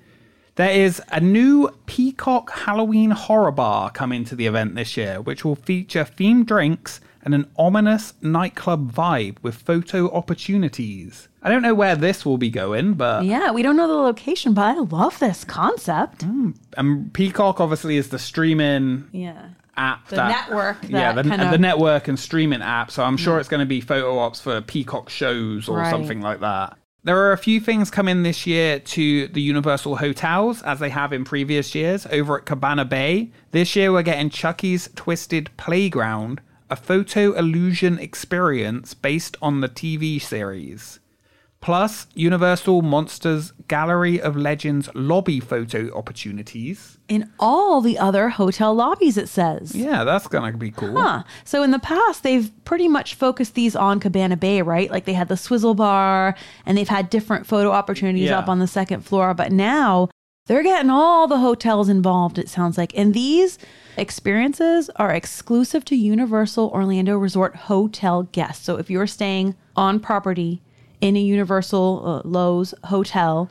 [0.56, 5.44] There is a new Peacock Halloween horror bar coming to the event this year, which
[5.44, 11.28] will feature themed drinks and an ominous nightclub vibe with photo opportunities.
[11.42, 14.54] I don't know where this will be going, but Yeah, we don't know the location,
[14.54, 16.24] but I love this concept.
[16.26, 19.48] Mm, and Peacock obviously is the streaming Yeah.
[19.76, 23.16] app The that, network yeah that the, kinda- the network and streaming app so i'm
[23.16, 23.40] sure mm.
[23.40, 25.88] it's going to be photo ops for peacock shows or Right.
[25.90, 30.62] something like that there are a few things coming this year to the universal hotels
[30.62, 34.88] as they have in previous years over at cabana bay this year we're getting chucky's
[34.96, 36.40] twisted playground
[36.70, 41.00] a photo illusion experience based on the tv series
[41.60, 49.16] plus universal monsters gallery of legends lobby photo opportunities In all the other hotel lobbies,
[49.16, 49.74] it says.
[49.74, 51.24] yeah that's going to be cool Huh.
[51.44, 54.90] So in the past, they've pretty much focused these on Cabana Bay, right?
[54.90, 58.38] Like they had the swizzle bar and they've had different photo opportunities Yeah.
[58.38, 59.34] up on the second floor.
[59.34, 60.10] But now
[60.46, 62.96] they're getting all the hotels involved, it sounds like.
[62.96, 63.58] And these
[63.98, 68.64] experiences are exclusive to Universal Orlando Resort hotel guests.
[68.64, 70.60] So if you're staying on property
[71.00, 73.50] in a Universal uh, Loews hotel,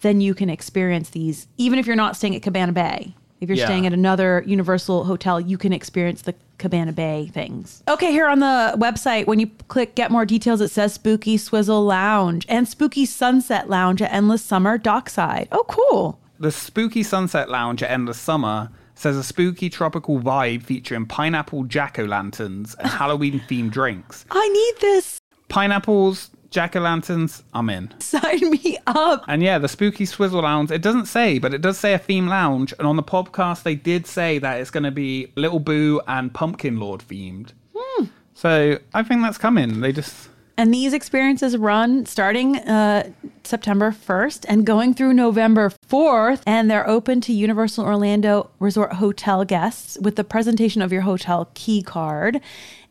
[0.00, 3.14] then you can experience these, even if you're not staying at Cabana Bay.
[3.40, 3.66] If you're Yeah.
[3.66, 7.84] staying at another Universal hotel, you can experience the Cabana Bay things.
[7.88, 11.84] Okay, here on the website, when you click get more details, it says Spooky Swizzle
[11.84, 15.46] Lounge and Spooky Sunset Lounge at Endless Summer Dockside.
[15.52, 16.18] Oh, cool.
[16.40, 21.98] The Spooky Sunset Lounge at Endless Summer says a spooky tropical vibe featuring pineapple jack
[21.98, 24.26] o' lanterns and Halloween themed drinks.
[24.30, 25.18] I need this.
[25.48, 27.94] Pineapples, jack o' lanterns, I'm in.
[28.00, 29.24] Sign me up.
[29.28, 32.26] And yeah, the Spooky Swizzle Lounge, it doesn't say, but it does say a theme
[32.26, 32.74] lounge.
[32.78, 36.34] And on the podcast, they did say that it's going to be Little Boo and
[36.34, 37.52] Pumpkin Lord themed.
[37.76, 38.06] Hmm.
[38.34, 39.80] So I think that's coming.
[39.80, 40.28] They just.
[40.58, 43.12] And these experiences run starting uh,
[43.44, 46.42] September 1st and going through November 4th.
[46.48, 51.48] And they're open to Universal Orlando Resort Hotel guests with the presentation of your hotel
[51.54, 52.40] key card.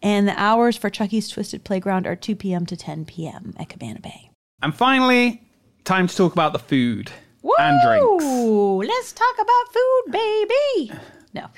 [0.01, 2.65] And the hours for Chucky's Twisted Playground are 2 p.m.
[2.67, 3.53] to 10 p.m.
[3.59, 4.31] at Cabana Bay.
[4.61, 5.41] And finally,
[5.83, 7.11] time to talk about the food
[7.59, 8.23] and drinks.
[8.23, 8.81] Woo!
[8.81, 10.93] Let's talk about food, baby.
[11.33, 11.47] No.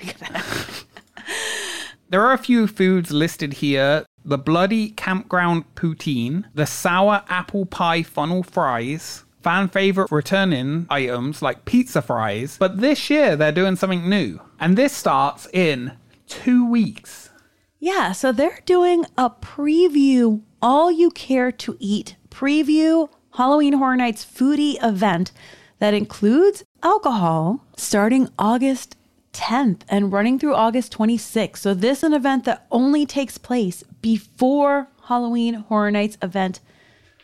[2.10, 8.02] There are a few foods listed here the bloody campground poutine, the sour apple pie
[8.02, 14.08] funnel fries, fan favorite returning items like pizza fries, but this year they're doing something
[14.08, 14.40] new.
[14.58, 15.92] And this starts in
[16.26, 17.30] two weeks.
[17.78, 24.24] Yeah, so they're doing a preview, all you care to eat preview Halloween Horror Nights
[24.24, 25.32] foodie event
[25.78, 28.96] that includes alcohol starting August
[29.32, 31.58] 10th and running through August 26th.
[31.58, 36.60] So, this is an event that only takes place before Halloween Horror Nights event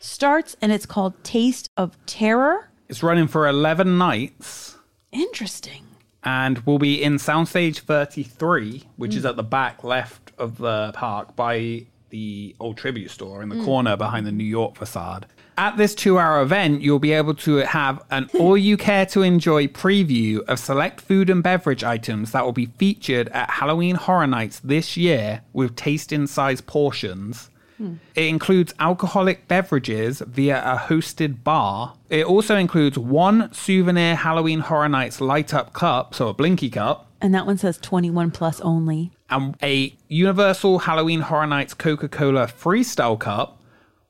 [0.00, 2.70] starts, and it's called Taste of Terror.
[2.88, 4.76] It's running for 11 nights
[5.12, 5.84] Interesting.
[6.22, 11.34] and we'll be in Soundstage 33, which is at the back left of the park
[11.34, 13.64] by the old tribute store in the hmm.
[13.64, 15.26] corner behind the New York facade.
[15.59, 19.22] At this two hour event, you'll be able to have an all you care to
[19.22, 24.26] enjoy preview of select food and beverage items that will be featured at Halloween Horror
[24.26, 27.48] Nights this year with taste in size portions.
[27.78, 27.94] Hmm.
[28.14, 31.94] It includes alcoholic beverages via a hosted bar.
[32.11, 37.07] It also includes one souvenir Halloween Horror Nights light up cup, so a blinky cup,
[37.22, 39.11] And that one says 21 plus only.
[39.30, 43.59] and a Universal Halloween Horror Nights Coca Cola Freestyle Cup,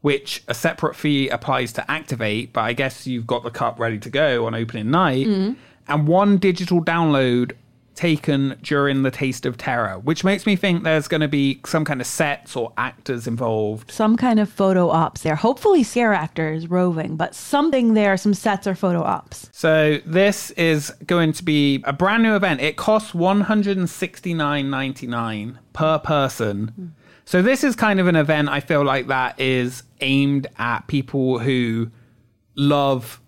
[0.07, 3.99] which a separate fee applies to activate, but I guess you've got the cup ready
[3.99, 5.57] to go on opening night, mm.
[5.89, 7.57] and one digital download
[7.97, 11.85] taken during the Taste of Terror, which makes me think there's going to be some
[11.85, 13.91] kind of sets or actors involved.
[13.91, 15.35] Some kind of photo ops there.
[15.35, 19.51] Hopefully, scare actors roving, but something there, some sets or photo ops.
[19.51, 22.61] So this is going to be a brand new event.
[22.61, 26.69] It costs one hundred and sixty nine ninety nine per person.
[26.69, 26.87] Hmm.
[27.27, 31.41] So this is kind of an event I feel like that is aimed at people
[31.41, 31.91] who
[32.55, 33.21] love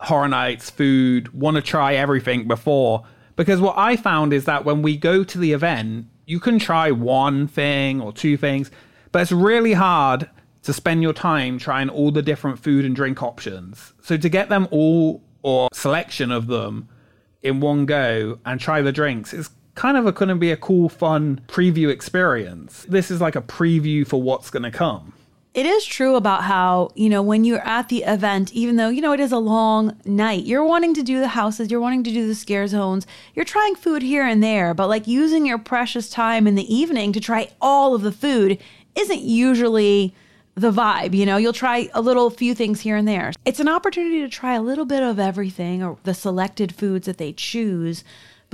[0.00, 3.04] horror nights, food, want to try everything before.
[3.36, 6.90] Because what I found is that when we go to the event, you can try
[6.90, 8.72] one thing or two things,
[9.12, 10.28] but it's really hard
[10.62, 13.92] to spend your time trying all the different food and drink options.
[14.02, 16.88] So to get them all or selection of them
[17.42, 20.88] in one go and try the drinks is kind of going to be a cool,
[20.88, 22.86] fun preview experience.
[22.88, 25.12] This is like a preview for what's going to come.
[25.54, 29.00] It is true about how, you know, when you're at the event, even though, you
[29.00, 32.12] know, it is a long night, you're wanting to do the houses, you're wanting to
[32.12, 36.10] do the scare zones, you're trying food here and there, but like using your precious
[36.10, 38.58] time in the evening to try all of the food
[38.96, 40.12] isn't usually
[40.56, 41.14] the vibe.
[41.14, 43.32] You know, you'll try a little few things here and there.
[43.44, 47.18] It's an opportunity to try a little bit of everything or the selected foods that
[47.18, 48.02] they choose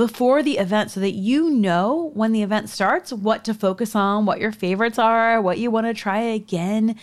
[0.01, 4.25] before the event so that you know when the event starts what to focus on,
[4.25, 6.97] what your favorites are, what you want to try again.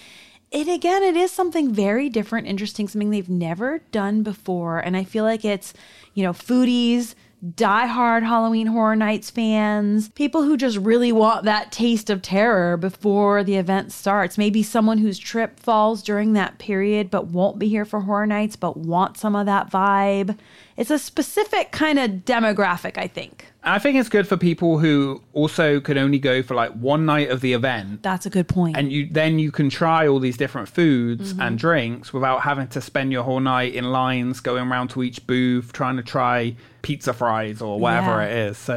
[0.50, 4.80] It again, it is something very different, interesting, something they've never done before.
[4.80, 5.76] And I feel like it's,
[6.16, 7.14] you know, foodies,
[7.46, 13.44] diehard Halloween Horror Nights fans, people who just really want that taste of terror before
[13.44, 14.38] the event starts.
[14.38, 18.56] Maybe someone whose trip falls during that period but won't be here for Horror Nights
[18.56, 20.38] but want some of that vibe.
[20.78, 23.46] It's a specific kind of demographic, I think.
[23.64, 27.30] I think it's good for people who also could only go for like one night
[27.30, 28.78] of the event That's a good point.
[28.78, 31.42] and you then you can try all these different foods Mm-hmm.
[31.42, 35.26] and drinks without having to spend your whole night in lines going around to each
[35.28, 36.56] booth trying to try
[36.88, 38.28] pizza fries or whatever Yeah.
[38.28, 38.76] it is so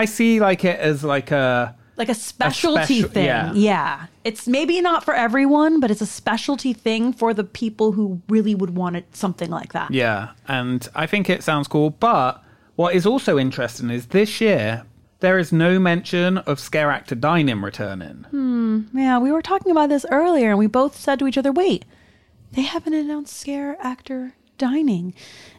[0.00, 3.26] i see like it as like a like a specialty special- thing.
[3.26, 3.52] yeah.
[3.52, 4.06] Yeah.
[4.24, 8.54] It's maybe not for everyone, but it's a specialty thing for the people who really
[8.54, 9.88] would want it, something like that.
[9.90, 10.22] yeah
[10.58, 12.30] and i think it sounds cool but
[12.80, 14.84] what is also interesting is this year
[15.24, 18.76] there is no mention of scare actor dining returning Hmm.
[18.94, 21.84] Yeah, we were talking about this earlier and we both said to each other, wait,
[22.56, 25.12] they haven't announced scare actor dining.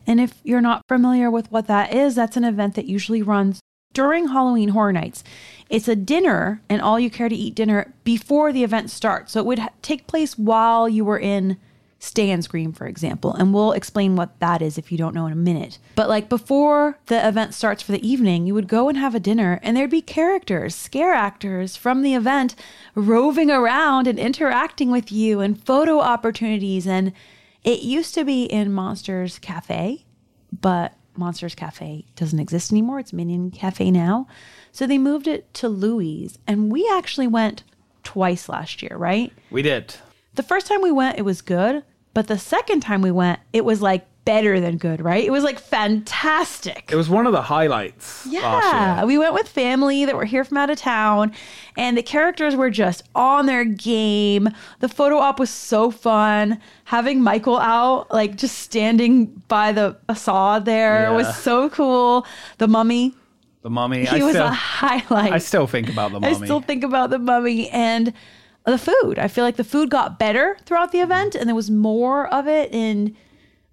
[0.08, 3.60] And if you're not familiar with what that is, that's an event that usually runs
[3.94, 5.24] during Halloween Horror Nights.
[5.70, 9.34] It's a dinner and all you care to eat dinner before the event starts.
[9.34, 11.58] So it would ha- take place while you were in
[12.00, 13.34] Stay and Scream, for example.
[13.34, 15.78] And we'll explain what that is if you don't know in a minute.
[15.96, 19.20] But like before the event starts for the evening, you would go and have a
[19.20, 22.56] dinner, and there'd be characters, scare actors from the event
[22.96, 26.88] roving around and interacting with you, and photo opportunities.
[26.88, 27.14] And
[27.64, 30.06] it used to be in Monsters Cafe,
[30.52, 33.00] but Monsters Cafe doesn't exist anymore.
[33.00, 34.28] It's Minion Cafe now.
[34.72, 37.64] So they moved it to Louie's, and we actually went
[38.04, 39.32] twice last year, right?
[39.52, 39.96] we did
[40.36, 41.84] The first time we went, it was good.
[42.14, 45.24] But the second time we went, it was like better than good, right?
[45.24, 46.90] It was like fantastic.
[46.92, 50.26] it was one of the highlights last Yeah, year we went with family that were
[50.26, 51.32] here from out of town,
[51.78, 54.50] and the characters were just on their game.
[54.80, 56.60] The photo op was so fun.
[56.86, 61.12] Having Michael out, like just standing by the facade there, Yeah.
[61.16, 62.26] was so cool.
[62.58, 63.16] The mummy,
[63.64, 65.34] the mummy he I was still, a highlight.
[65.34, 66.34] I still think about the mummy.
[66.36, 68.14] I still think about the mummy and
[68.66, 69.18] the food.
[69.18, 72.48] I feel like the food got better throughout the event and there was more of
[72.48, 72.72] it.
[72.74, 73.16] And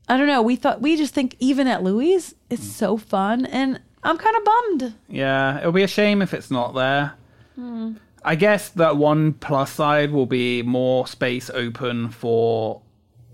[0.09, 3.47] I don't know, we thought, we just think even at Louie's, it's so fun.
[3.47, 4.95] And I'm kind of bummed.
[5.09, 7.15] Yeah, it'll be a shame if it's not there.
[7.57, 7.95] Hmm.
[8.25, 12.83] I guess that one plus side will be more space open for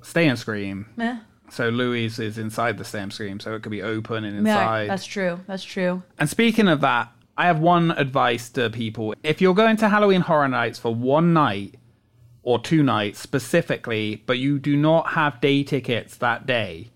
[0.02, 0.86] Stay and Scream.
[0.96, 1.18] Meh.
[1.50, 4.52] So Louie's is inside the Stay Scream, so it could be open and inside.
[4.52, 4.90] Yeah, inside.
[4.90, 5.40] that's true.
[5.46, 6.02] That's true.
[6.18, 9.14] And speaking of that, I have one advice to people.
[9.22, 11.76] If you're going to Halloween Horror Nights for one night
[12.44, 16.90] or two nights specifically, but you do not have day tickets that day,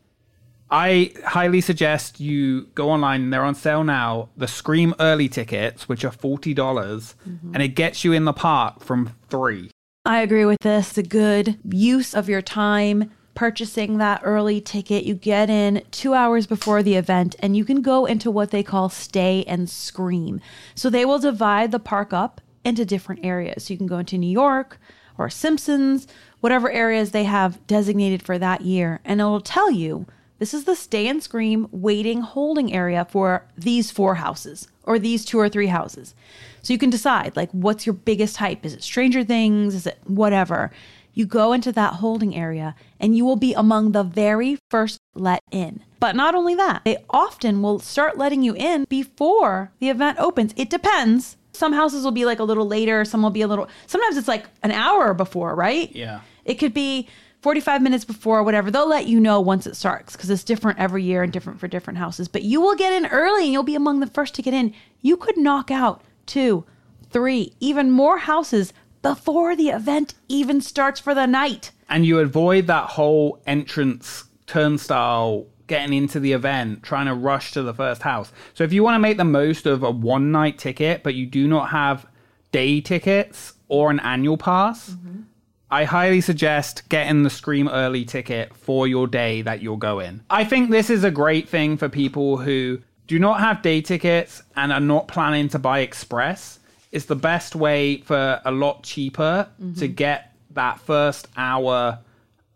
[0.70, 3.30] I highly suggest you go online.
[3.30, 4.28] They're on sale now.
[4.36, 7.54] The Scream early tickets, which are $40, dollars mm-hmm.
[7.54, 9.70] and it gets you in the park from three.
[10.04, 10.90] I agree with this.
[10.90, 15.04] It's a good use of your time purchasing that early ticket.
[15.04, 18.62] You get in two hours before the event and you can go into what they
[18.62, 20.40] call stay and scream.
[20.74, 23.64] So they will divide the park up into different areas.
[23.64, 24.78] So you can go into New York
[25.18, 26.06] or Simpsons,
[26.40, 29.00] whatever areas they have designated for that year.
[29.04, 30.06] And it'll tell you
[30.38, 35.24] this is the stay and scream waiting holding area for these four houses or these
[35.24, 36.14] two or three houses.
[36.62, 38.64] So you can decide like what's your biggest hype?
[38.64, 39.74] Is it Stranger Things?
[39.74, 40.70] Is it whatever?
[41.12, 45.42] You go into that holding area and you will be among the very first let
[45.50, 45.82] in.
[45.98, 50.54] But not only that, they often will start letting you in before the event opens.
[50.56, 51.36] It depends.
[51.52, 54.28] Some houses will be like a little later, some will be a little sometimes it's
[54.28, 55.94] like an hour before, right?
[55.94, 56.20] Yeah.
[56.44, 57.08] It could be
[57.42, 58.70] 45 minutes before, whatever.
[58.70, 61.68] They'll let you know once it starts because it's different every year and different for
[61.68, 62.26] different houses.
[62.28, 64.74] But you will get in early and you'll be among the first to get in.
[65.00, 66.64] You could knock out two,
[67.10, 68.72] three, even more houses
[69.02, 71.70] before the event even starts for the night.
[71.88, 77.62] and you avoid that whole entrance turnstile getting into the event trying to rush to
[77.62, 80.58] the first house so if you want to make the most of a one night
[80.58, 82.06] ticket but you do not have
[82.50, 85.22] day tickets or an annual pass mm-hmm.
[85.70, 90.24] I highly suggest getting the Scream Early ticket for your day that you'll go in.
[90.30, 94.42] I think this is a great thing for people who do not have day tickets
[94.56, 96.58] and are not planning to buy express.
[96.90, 99.78] It's the best way for a lot cheaper mm-hmm.
[99.78, 101.98] to get that first hour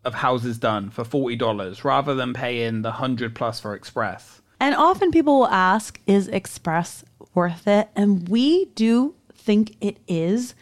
[0.05, 4.41] of houses done for $40 rather than paying the 100 plus for express.
[4.59, 7.89] And often people will ask, is Express worth it?
[7.95, 10.55] And we do think it is,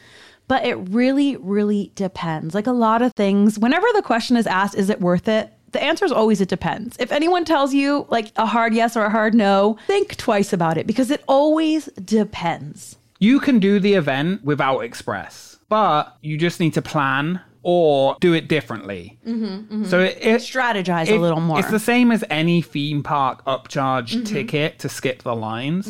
[0.48, 2.56] but it really, really depends.
[2.56, 5.54] Like a lot of things, whenever the question is asked, is it worth it?
[5.72, 6.98] The answer is always it depends.
[7.00, 10.78] If anyone tells you like a hard yes or a hard no, think twice about
[10.78, 12.98] it because it always depends.
[13.20, 18.34] You can do the event without Express, but you just need to plan or do
[18.34, 19.20] it differently.
[19.26, 19.84] Mm-hmm, mm-hmm.
[19.86, 21.60] So it, it Strategize a little more.
[21.60, 24.24] It's the same as any theme park upcharge mm-hmm.
[24.24, 25.88] ticket to skip the lines.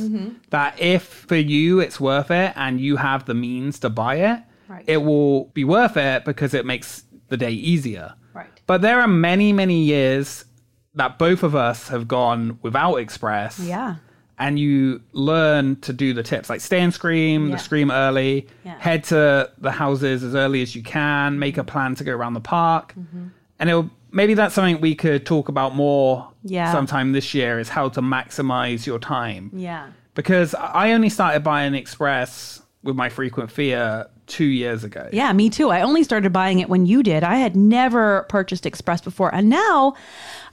[0.49, 4.43] That if for you it's worth it and you have the means to buy it,
[4.67, 4.85] Right.
[4.87, 8.13] it will be worth it because it makes the day easier.
[8.33, 8.47] Right.
[8.67, 10.45] But there are many, many years
[10.95, 13.95] that both of us have gone without Express Yeah.
[14.41, 17.55] And you learn to do the tips like stay and scream, Yeah.
[17.55, 18.75] the scream early, Yeah.
[18.79, 22.33] head to the houses as early as you can, make a plan to go around
[22.33, 22.93] the park.
[22.99, 23.27] Mm-hmm.
[23.59, 26.71] And it'll maybe that's something we could talk about more Yeah.
[26.71, 29.51] sometime this year is how to maximize your time.
[29.53, 29.87] Yeah.
[30.15, 35.07] Because I only started buying Express with my frequent fear two years ago.
[35.13, 35.69] Yeah, me too.
[35.69, 37.23] I only started buying it when you did.
[37.23, 39.33] I had never purchased Express before.
[39.33, 39.93] And now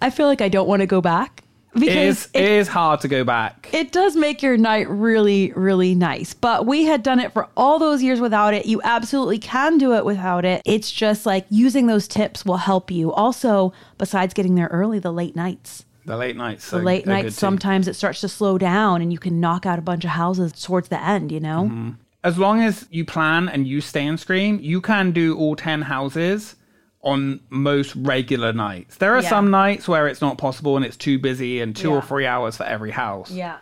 [0.02, 1.42] I feel like I don't want to go back
[1.74, 3.68] It because is, it, it is hard to go back.
[3.72, 6.34] it does make your night really, really nice.
[6.34, 8.66] But we had done it for all those years without it.
[8.66, 10.62] You absolutely can do it without it.
[10.64, 13.12] It's just like using those tips will help you.
[13.12, 15.84] Also, besides getting there early, the late nights.
[16.06, 16.70] the late nights.
[16.70, 19.82] The late nights, sometimes it starts to slow down and you can knock out a
[19.82, 21.64] bunch of houses towards the end, you know?
[21.64, 21.90] Mm-hmm.
[22.24, 25.82] as long as you plan and you stay and scream, you can do all 10
[25.82, 26.56] houses
[27.02, 28.96] on most regular nights.
[28.96, 29.28] There are Yeah.
[29.28, 31.94] some nights where it's not possible and it's too busy and two Yeah.
[31.96, 33.30] or three hours for every house.
[33.30, 33.56] Yeah.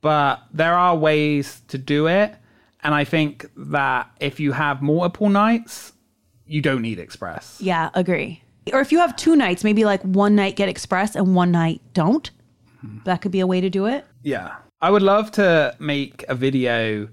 [0.00, 2.34] But there are ways to do it.
[2.82, 5.92] And I think that if you have multiple nights,
[6.46, 7.58] you don't need Express.
[7.60, 8.42] Yeah, agree.
[8.72, 11.80] Or if you have two nights, maybe like one night get express and one night
[11.94, 12.30] don't.
[12.80, 12.98] Hmm.
[13.04, 14.04] That could be a way to do it.
[14.22, 14.52] Yeah.
[14.82, 17.08] I would love to make a video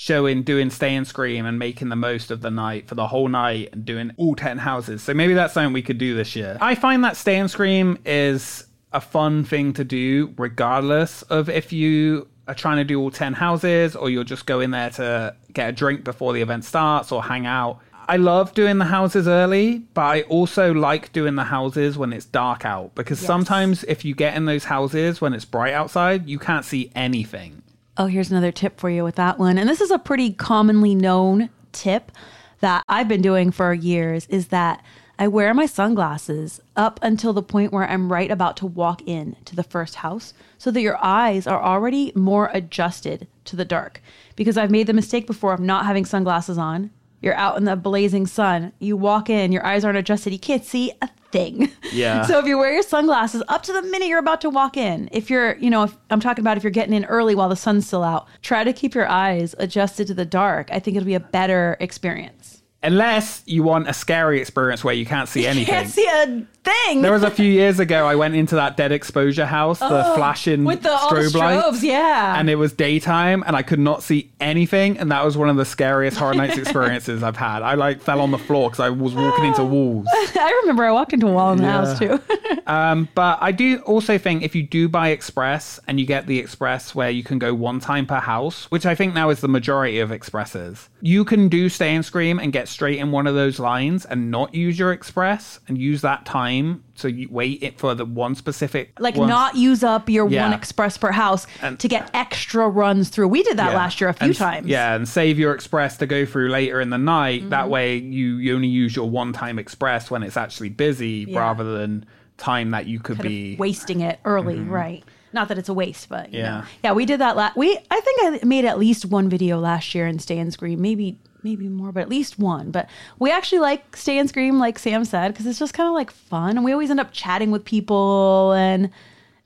[0.00, 3.26] showing doing stay and scream and making the most of the night for the whole
[3.26, 5.02] night and doing all 10 houses.
[5.02, 6.56] So maybe that's something we could do this year.
[6.60, 11.72] I find that stay and scream is a fun thing to do regardless of if
[11.72, 15.68] you are trying to do all 10 houses or you're just going there to get
[15.68, 17.80] a drink before the event starts or hang out.
[18.08, 22.24] I love doing the houses early, but I also like doing the houses when it's
[22.24, 23.26] dark out because Yes.
[23.26, 27.62] sometimes if you get in those houses when it's bright outside, you can't see anything.
[28.00, 29.58] Oh, here's another tip for you with that one.
[29.58, 32.12] And this is a pretty commonly known tip
[32.60, 34.84] that I've been doing for years is that
[35.18, 39.34] I wear my sunglasses up until the point where I'm right about to walk in
[39.46, 44.00] to the first house so that your eyes are already more adjusted to the dark.
[44.36, 46.90] Because I've made the mistake before of not having sunglasses on,
[47.20, 48.72] You're out in the blazing sun.
[48.78, 50.32] You walk in, your eyes aren't adjusted.
[50.32, 51.70] You can't see a thing.
[51.92, 52.22] Yeah.
[52.26, 55.08] so if you wear your sunglasses up to the minute you're about to walk in,
[55.12, 57.56] if you're, you know, if I'm talking about if you're getting in early while the
[57.56, 60.68] sun's still out, try to keep your eyes adjusted to the dark.
[60.70, 62.37] I think it'll be a better experience.
[62.82, 65.74] Unless you want a scary experience where you can't see anything.
[65.74, 67.02] Can't see a thing.
[67.02, 70.62] There was a few years ago, I went into that dead exposure house, the flashing
[70.64, 71.66] Oh, with the the strobe lights.
[71.66, 72.38] strobes, yeah.
[72.38, 75.56] And it was daytime, and I could not see anything, and that was one of
[75.56, 77.62] the scariest Horror Nights experiences I've had.
[77.62, 80.06] I like fell on the floor because I was walking into walls.
[80.12, 82.20] I remember I walked into a wall in the house too.
[82.66, 86.38] Um, but I do also think if you do buy Express and you get the
[86.38, 89.48] Express where you can go one time per house, which I think now is the
[89.48, 93.34] majority of Expresses, you can do Stay and Scream and get straight in one of
[93.34, 96.84] those lines and not use your Express and use that time.
[96.94, 100.42] So you wait it for the one specific, like one- not use up your Yeah.
[100.44, 103.28] one express per house And- to get extra runs through.
[103.28, 103.76] We did that Yeah.
[103.76, 104.66] last year a few And- times.
[104.66, 107.40] Yeah, and save your express to go through later in the night.
[107.42, 107.50] Mm-hmm.
[107.50, 111.38] That way, you, you only use your one time express when it's actually busy Yeah.
[111.38, 112.04] rather than
[112.36, 113.56] time that you could Kind be.
[113.58, 115.04] wasting it early, right?
[115.32, 116.50] Not that it's a waste, but you Yeah.
[116.58, 116.62] know.
[116.84, 117.36] yeah, we did that.
[117.36, 117.56] last.
[117.56, 120.80] we I think I made at least one video last year in Stay and Scream,
[120.80, 122.70] maybe maybe more, but at least one.
[122.70, 125.94] But we actually like Stay and Scream, like Sam said, because it's just kind of
[125.94, 128.90] like fun, and we always end up chatting with people, and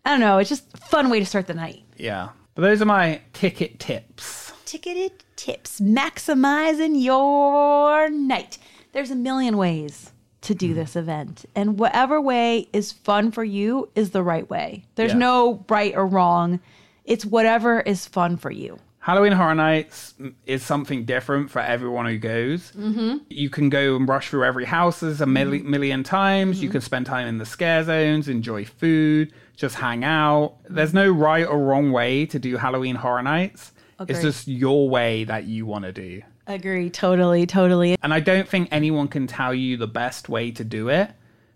[0.04, 1.82] I don't know, it's just a fun way to start the night.
[1.96, 2.30] Yeah.
[2.54, 4.52] But those are my ticket tips.
[4.66, 8.58] ticketed tips maximizing your night
[8.92, 10.76] there's a million ways to do mm-hmm.
[10.76, 15.18] this event and whatever way is fun for you is the right way there's Yeah.
[15.18, 16.60] no right or wrong
[17.04, 20.14] it's whatever is fun for you Halloween Horror Nights
[20.46, 22.70] is something different for everyone who goes.
[22.70, 23.16] Mm-hmm.
[23.28, 25.70] You can go and rush through every house a milli- Mm-hmm.
[25.70, 26.62] million times.
[26.62, 30.54] You can spend time in the scare zones, enjoy food, just hang out.
[30.70, 33.72] There's no right or wrong way to do Halloween Horror Nights.
[34.08, 36.22] It's just your way that you want to do.
[36.46, 40.62] agree totally totally And I don't think anyone can tell you the best way to
[40.64, 41.10] do it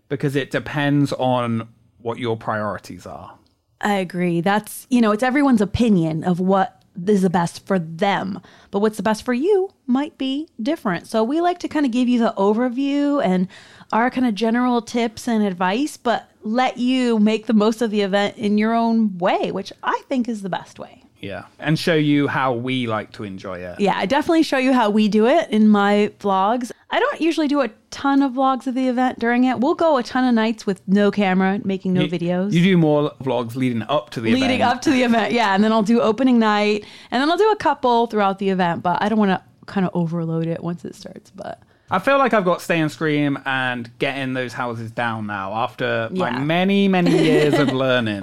[0.09, 1.69] because it depends on
[1.99, 3.37] what your priorities are.
[3.81, 4.41] I agree.
[4.41, 6.76] That's, you know, it's everyone's opinion of what
[7.07, 8.41] is the best for them.
[8.71, 11.07] But what's the best for you might be different.
[11.07, 13.49] So we like to kind of give you the overview and
[13.93, 18.03] our kind of general tips and advice, but let you make the most of the
[18.03, 21.06] event in your own way, which I think is the best way.
[21.21, 21.47] Yeah.
[21.59, 23.81] And show you how we like to enjoy it.
[23.81, 26.71] Yeah, I definitely show you how we do it in my vlogs.
[26.91, 29.59] I don't usually do a ton of vlogs of the event during it.
[29.59, 32.53] We'll go a ton of nights with no camera, making no You- videos.
[32.53, 34.63] You do more vlogs leading up to the leading event.
[34.77, 35.33] up to the event.
[35.33, 35.55] Yeah.
[35.55, 38.83] And then I'll do opening night and then I'll do a couple throughout the event,
[38.83, 41.31] but I don't want to kind of overload it once it starts.
[41.31, 41.61] But
[41.91, 46.09] I feel like I've got Stay and Scream and getting those houses down now after
[46.13, 46.39] my Yeah.
[46.39, 48.23] many, many years of learning.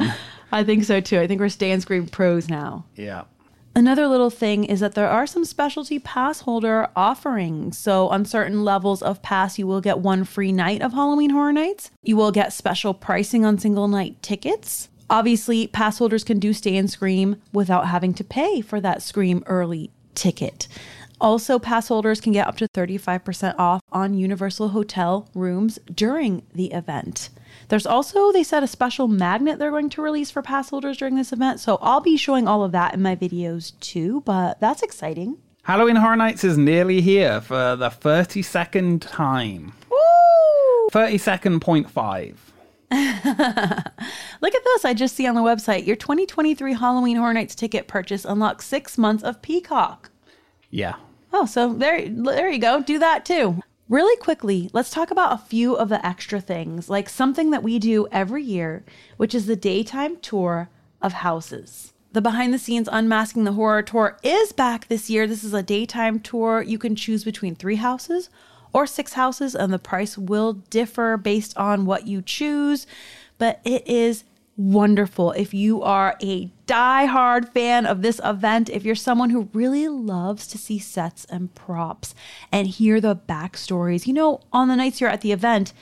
[0.53, 1.19] I think so too.
[1.19, 2.85] I think we're Stay and Scream pros now.
[2.95, 3.23] Yeah.
[3.75, 7.75] Another little thing is that there are some specialty pass holder offerings.
[7.75, 11.53] So, on certain levels of pass, you will get one free night of Halloween Horror
[11.53, 11.89] Nights.
[12.03, 14.89] You will get special pricing on single night tickets.
[15.09, 19.43] Obviously, pass holders can do Stay and Scream without having to pay for that Scream
[19.47, 20.67] early ticket.
[21.19, 26.71] Also, pass holders can get up to 35% off on Universal Hotel rooms during the
[26.73, 27.31] event.
[27.73, 31.15] There's also, they said, a special magnet they're going to release for pass holders during
[31.15, 31.59] this event.
[31.59, 35.39] So I'll be showing all of that in my videos too, but that's exciting.
[35.63, 39.73] Halloween Horror Nights is nearly here for the 32nd time.
[39.89, 40.89] Woo!
[40.91, 42.53] 32nd point five.
[42.91, 44.85] Look at this.
[44.85, 48.99] I just see on the website your 2023 Halloween Horror Nights ticket purchase unlocks six
[48.99, 50.11] months of Peacock.
[50.69, 50.93] Yeah.
[51.33, 52.83] Oh, so there, there you go.
[52.83, 53.63] Do that too.
[53.89, 57.79] Really quickly, let's talk about a few of the extra things, like something that we
[57.79, 58.83] do every year,
[59.17, 60.69] which is the daytime tour
[61.01, 61.93] of houses.
[62.13, 65.27] The behind the scenes Unmasking the Horror tour is back this year.
[65.27, 66.61] This is a daytime tour.
[66.61, 68.29] You can choose between three houses
[68.71, 72.87] or six houses, and the price will differ based on what you choose,
[73.37, 74.23] but it is
[74.55, 75.31] wonderful.
[75.31, 80.47] If you are a die-hard fan of this event, if you're someone who really loves
[80.47, 82.13] to see sets and props
[82.51, 85.73] and hear the backstories, you know, on the nights you're at the event,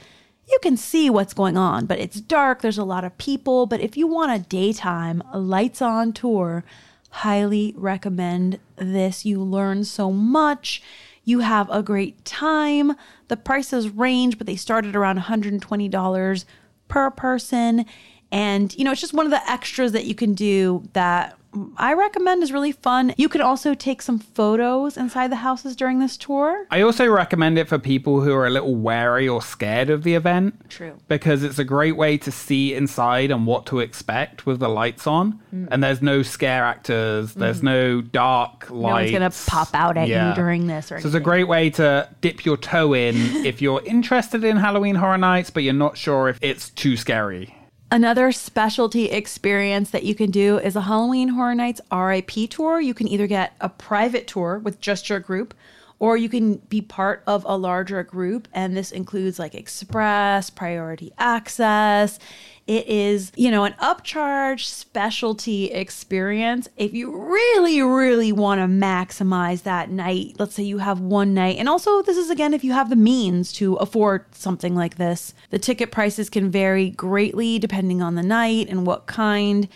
[0.50, 3.66] you can see what's going on, but it's dark, there's a lot of people.
[3.66, 6.64] But if you want a daytime, lights on tour,
[7.10, 9.26] highly recommend this.
[9.26, 10.82] You learn so much.
[11.24, 12.94] You have a great time.
[13.28, 16.46] The prices range, but they start at around $120
[16.88, 17.86] per person.
[18.32, 21.38] And, you know, it's just one of the extras that you can do that
[21.76, 23.14] I recommend is really fun.
[23.18, 26.66] You can also take some photos inside the houses during this tour.
[26.72, 30.16] I also recommend it for people who are a little wary or scared of the
[30.16, 30.70] event.
[30.70, 30.98] True.
[31.10, 35.06] Because it's a great way to see inside and what to expect with the lights
[35.06, 35.42] on.
[35.54, 35.68] Mm.
[35.72, 39.12] And there's no scare actors, there's no dark No lights.
[39.12, 40.30] one's gonna pop out at Yeah.
[40.30, 43.62] you during this or So it's a great way to dip your toe in if
[43.62, 47.54] you're interested in Halloween Horror Nights, but you're not sure if it's too scary.
[47.94, 52.80] Another specialty experience that you can do is a Halloween Horror Nights RIP tour.
[52.80, 55.54] You can either get a private tour with just your group,
[56.02, 58.48] or you can be part of a larger group.
[58.54, 62.18] And this includes like express, priority access.
[62.66, 66.68] It is, you know, an upcharge specialty experience.
[66.76, 71.58] If you really, really want to maximize that night, let's say you have one night.
[71.58, 75.36] And also, this is again, if you have the means to afford something like this,
[75.52, 79.68] the ticket prices can vary greatly depending on the night and what kind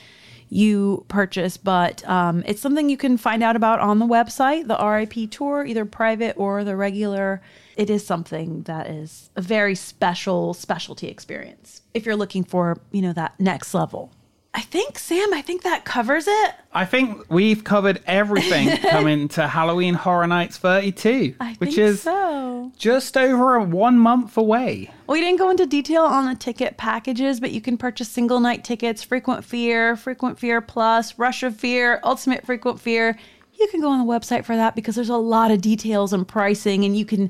[0.50, 4.78] you purchase, but um, it's something you can find out about on the website, the
[4.78, 7.42] RIP tour, either private or the regular.
[7.76, 13.02] It is something that is a very special specialty experience if you're looking for, you
[13.02, 14.12] know, that next level.
[14.56, 16.56] I think, Sam, I think that covers it.
[16.72, 22.72] I think we've covered everything coming to Halloween Horror Nights 32, I which is so.
[22.78, 24.90] just over one month away.
[25.08, 28.64] We didn't go into detail on the ticket packages, but you can purchase single night
[28.64, 33.20] tickets, Frequent Fear, Frequent Fear Plus, Rush of Fear, Ultimate Frequent Fear.
[33.60, 36.26] You can go on the website for that because there's a lot of details and
[36.26, 37.30] pricing and you can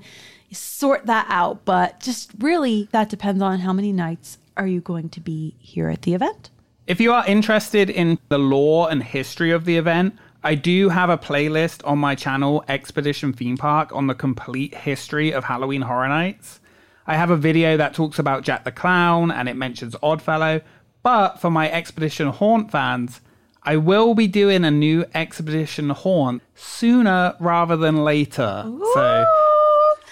[0.52, 1.65] sort that out.
[1.65, 5.89] But just really, that depends on how many nights are you going to be here
[5.89, 6.52] at the event.
[6.87, 11.09] If you are interested in the lore and history of the event, I do have
[11.09, 16.07] a playlist on my channel, Expedition Theme Park, on the complete history of Halloween Horror
[16.07, 16.59] Nights.
[17.07, 20.61] I have a video that talks about Jack the Clown and it mentions Oddfellow,
[21.01, 23.19] but for my Expedition Haunt fans,
[23.63, 28.63] I will be doing a new Expedition Haunt sooner rather than later.
[28.93, 29.25] So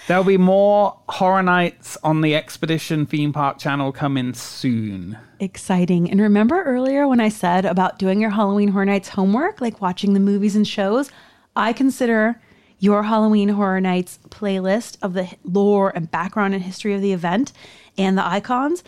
[0.08, 5.18] there'll be more Horror Nights on the Expedition Theme Park channel coming soon.
[5.44, 6.10] Exciting.
[6.10, 10.14] And remember earlier when I said about doing your Halloween Horror Nights homework, like watching
[10.14, 11.10] the movies and shows?
[11.54, 12.40] I consider
[12.78, 17.52] your Halloween Horror Nights playlist of the lore and background and history of the event
[17.98, 18.82] and the icons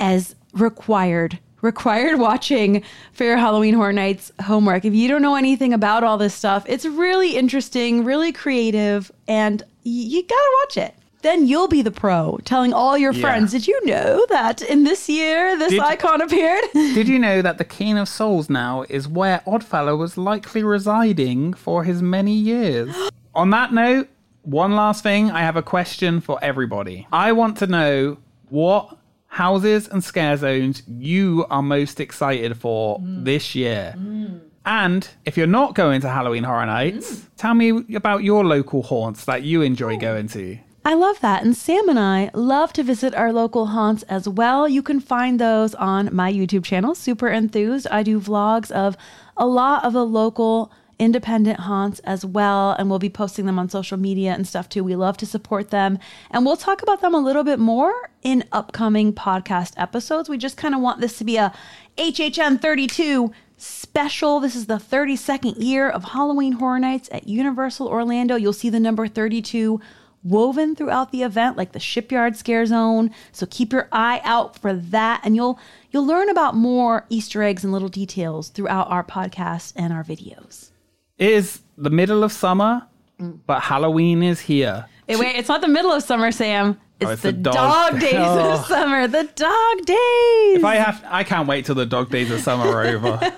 [0.00, 1.38] as required.
[1.62, 2.82] Required watching
[3.12, 4.84] for your Halloween Horror Nights homework.
[4.84, 9.62] If you don't know anything about all this stuff, it's really interesting, really creative, and
[9.84, 10.96] you gotta watch it.
[11.22, 13.20] Then you'll be the pro telling all your Yeah.
[13.20, 16.64] friends, Did you know that in this year this Did- icon appeared?
[16.72, 21.52] Did you know that the King of Souls now is where Oddfellow was likely residing
[21.52, 22.94] for his many years?
[23.34, 24.08] On that note,
[24.42, 27.06] one last thing, I have a question for everybody.
[27.12, 28.18] I want to know
[28.48, 33.24] what houses and scare zones you are most excited for mm.
[33.24, 33.94] this year.
[33.96, 34.40] Mm.
[34.66, 37.26] And if you're not going to Halloween Horror Nights, mm.
[37.36, 40.58] tell me about your local haunts that you enjoy going to.
[40.82, 41.42] I love that.
[41.42, 44.66] And Sam and I love to visit our local haunts as well.
[44.66, 47.86] You can find those on my YouTube channel, Super Enthused.
[47.90, 48.96] I do vlogs of
[49.36, 52.72] a lot of the local independent haunts as well.
[52.72, 54.82] And we'll be posting them on social media and stuff too.
[54.82, 55.98] We love to support them.
[56.30, 60.30] And we'll talk about them a little bit more in upcoming podcast episodes.
[60.30, 61.52] We just kind of want this to be a
[61.98, 64.40] HHN 32 special.
[64.40, 68.36] This is the 32nd year of Halloween Horror Nights at Universal Orlando.
[68.36, 69.78] You'll see the number 32
[70.22, 74.74] woven throughout the event like the shipyard scare zone so keep your eye out for
[74.74, 75.58] that and you'll
[75.90, 80.70] you'll learn about more easter eggs and little details throughout our podcast and our videos
[81.16, 82.86] It is the middle of summer,
[83.18, 83.38] mm.
[83.46, 84.84] but Halloween is here.
[85.08, 87.92] Hey, wait it's not the middle of summer sam it's, Oh, it's the, the dog,
[87.92, 88.52] dog- days Oh.
[88.52, 92.30] of summer the dog days If I have, I can't wait till the dog days
[92.30, 93.32] of summer are over.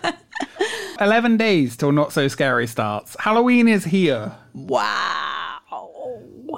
[1.00, 3.16] Eleven days till not so scary starts.
[3.20, 4.34] Halloween is here.
[4.52, 5.51] Wow.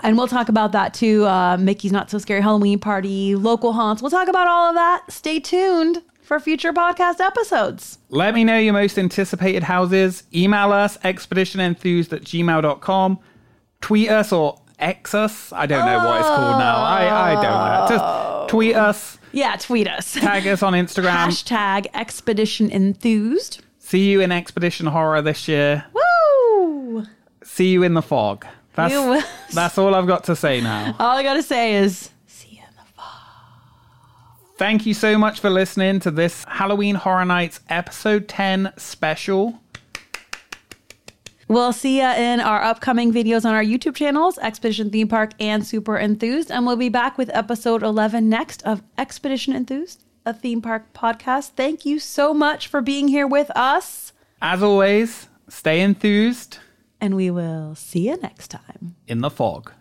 [0.02, 1.24] And we'll talk about that too.
[1.26, 4.02] Uh, Mickey's Not So Scary Halloween Party, local haunts.
[4.02, 5.04] We'll talk about all of that.
[5.10, 7.98] Stay tuned for future podcast episodes.
[8.08, 10.24] Let me know your most anticipated houses.
[10.34, 13.18] Email us expeditionenthused at gmail.com.
[13.80, 15.52] Tweet us or X us.
[15.52, 16.76] I don't know what it's called now.
[16.76, 17.86] I, I don't know.
[17.96, 20.14] Just tweet us, Yeah, tweet us.
[20.14, 21.26] tag us on Instagram.
[21.26, 23.62] Hashtag Expedition Enthused.
[23.78, 25.84] See you in Expedition Horror this year.
[25.92, 27.04] Woo!
[27.42, 28.46] See you in the fog.
[28.74, 30.96] That's, that's all I've got to say now.
[30.98, 33.04] All I gotta say is, see you in the fall.
[34.56, 39.60] Thank you so much for listening to this Halloween Horror Nights episode 10 special.
[41.46, 45.64] We'll see you in our upcoming videos on our YouTube channels, Expedition Theme Park and
[45.64, 46.50] Super Enthused.
[46.50, 51.50] And we'll be back with episode 11 next of Expedition Enthused, a theme park podcast.
[51.50, 54.12] Thank you so much for being here with us.
[54.40, 56.58] As always, stay enthused
[57.04, 58.96] And we will see you next time.
[59.06, 59.72] in the fog.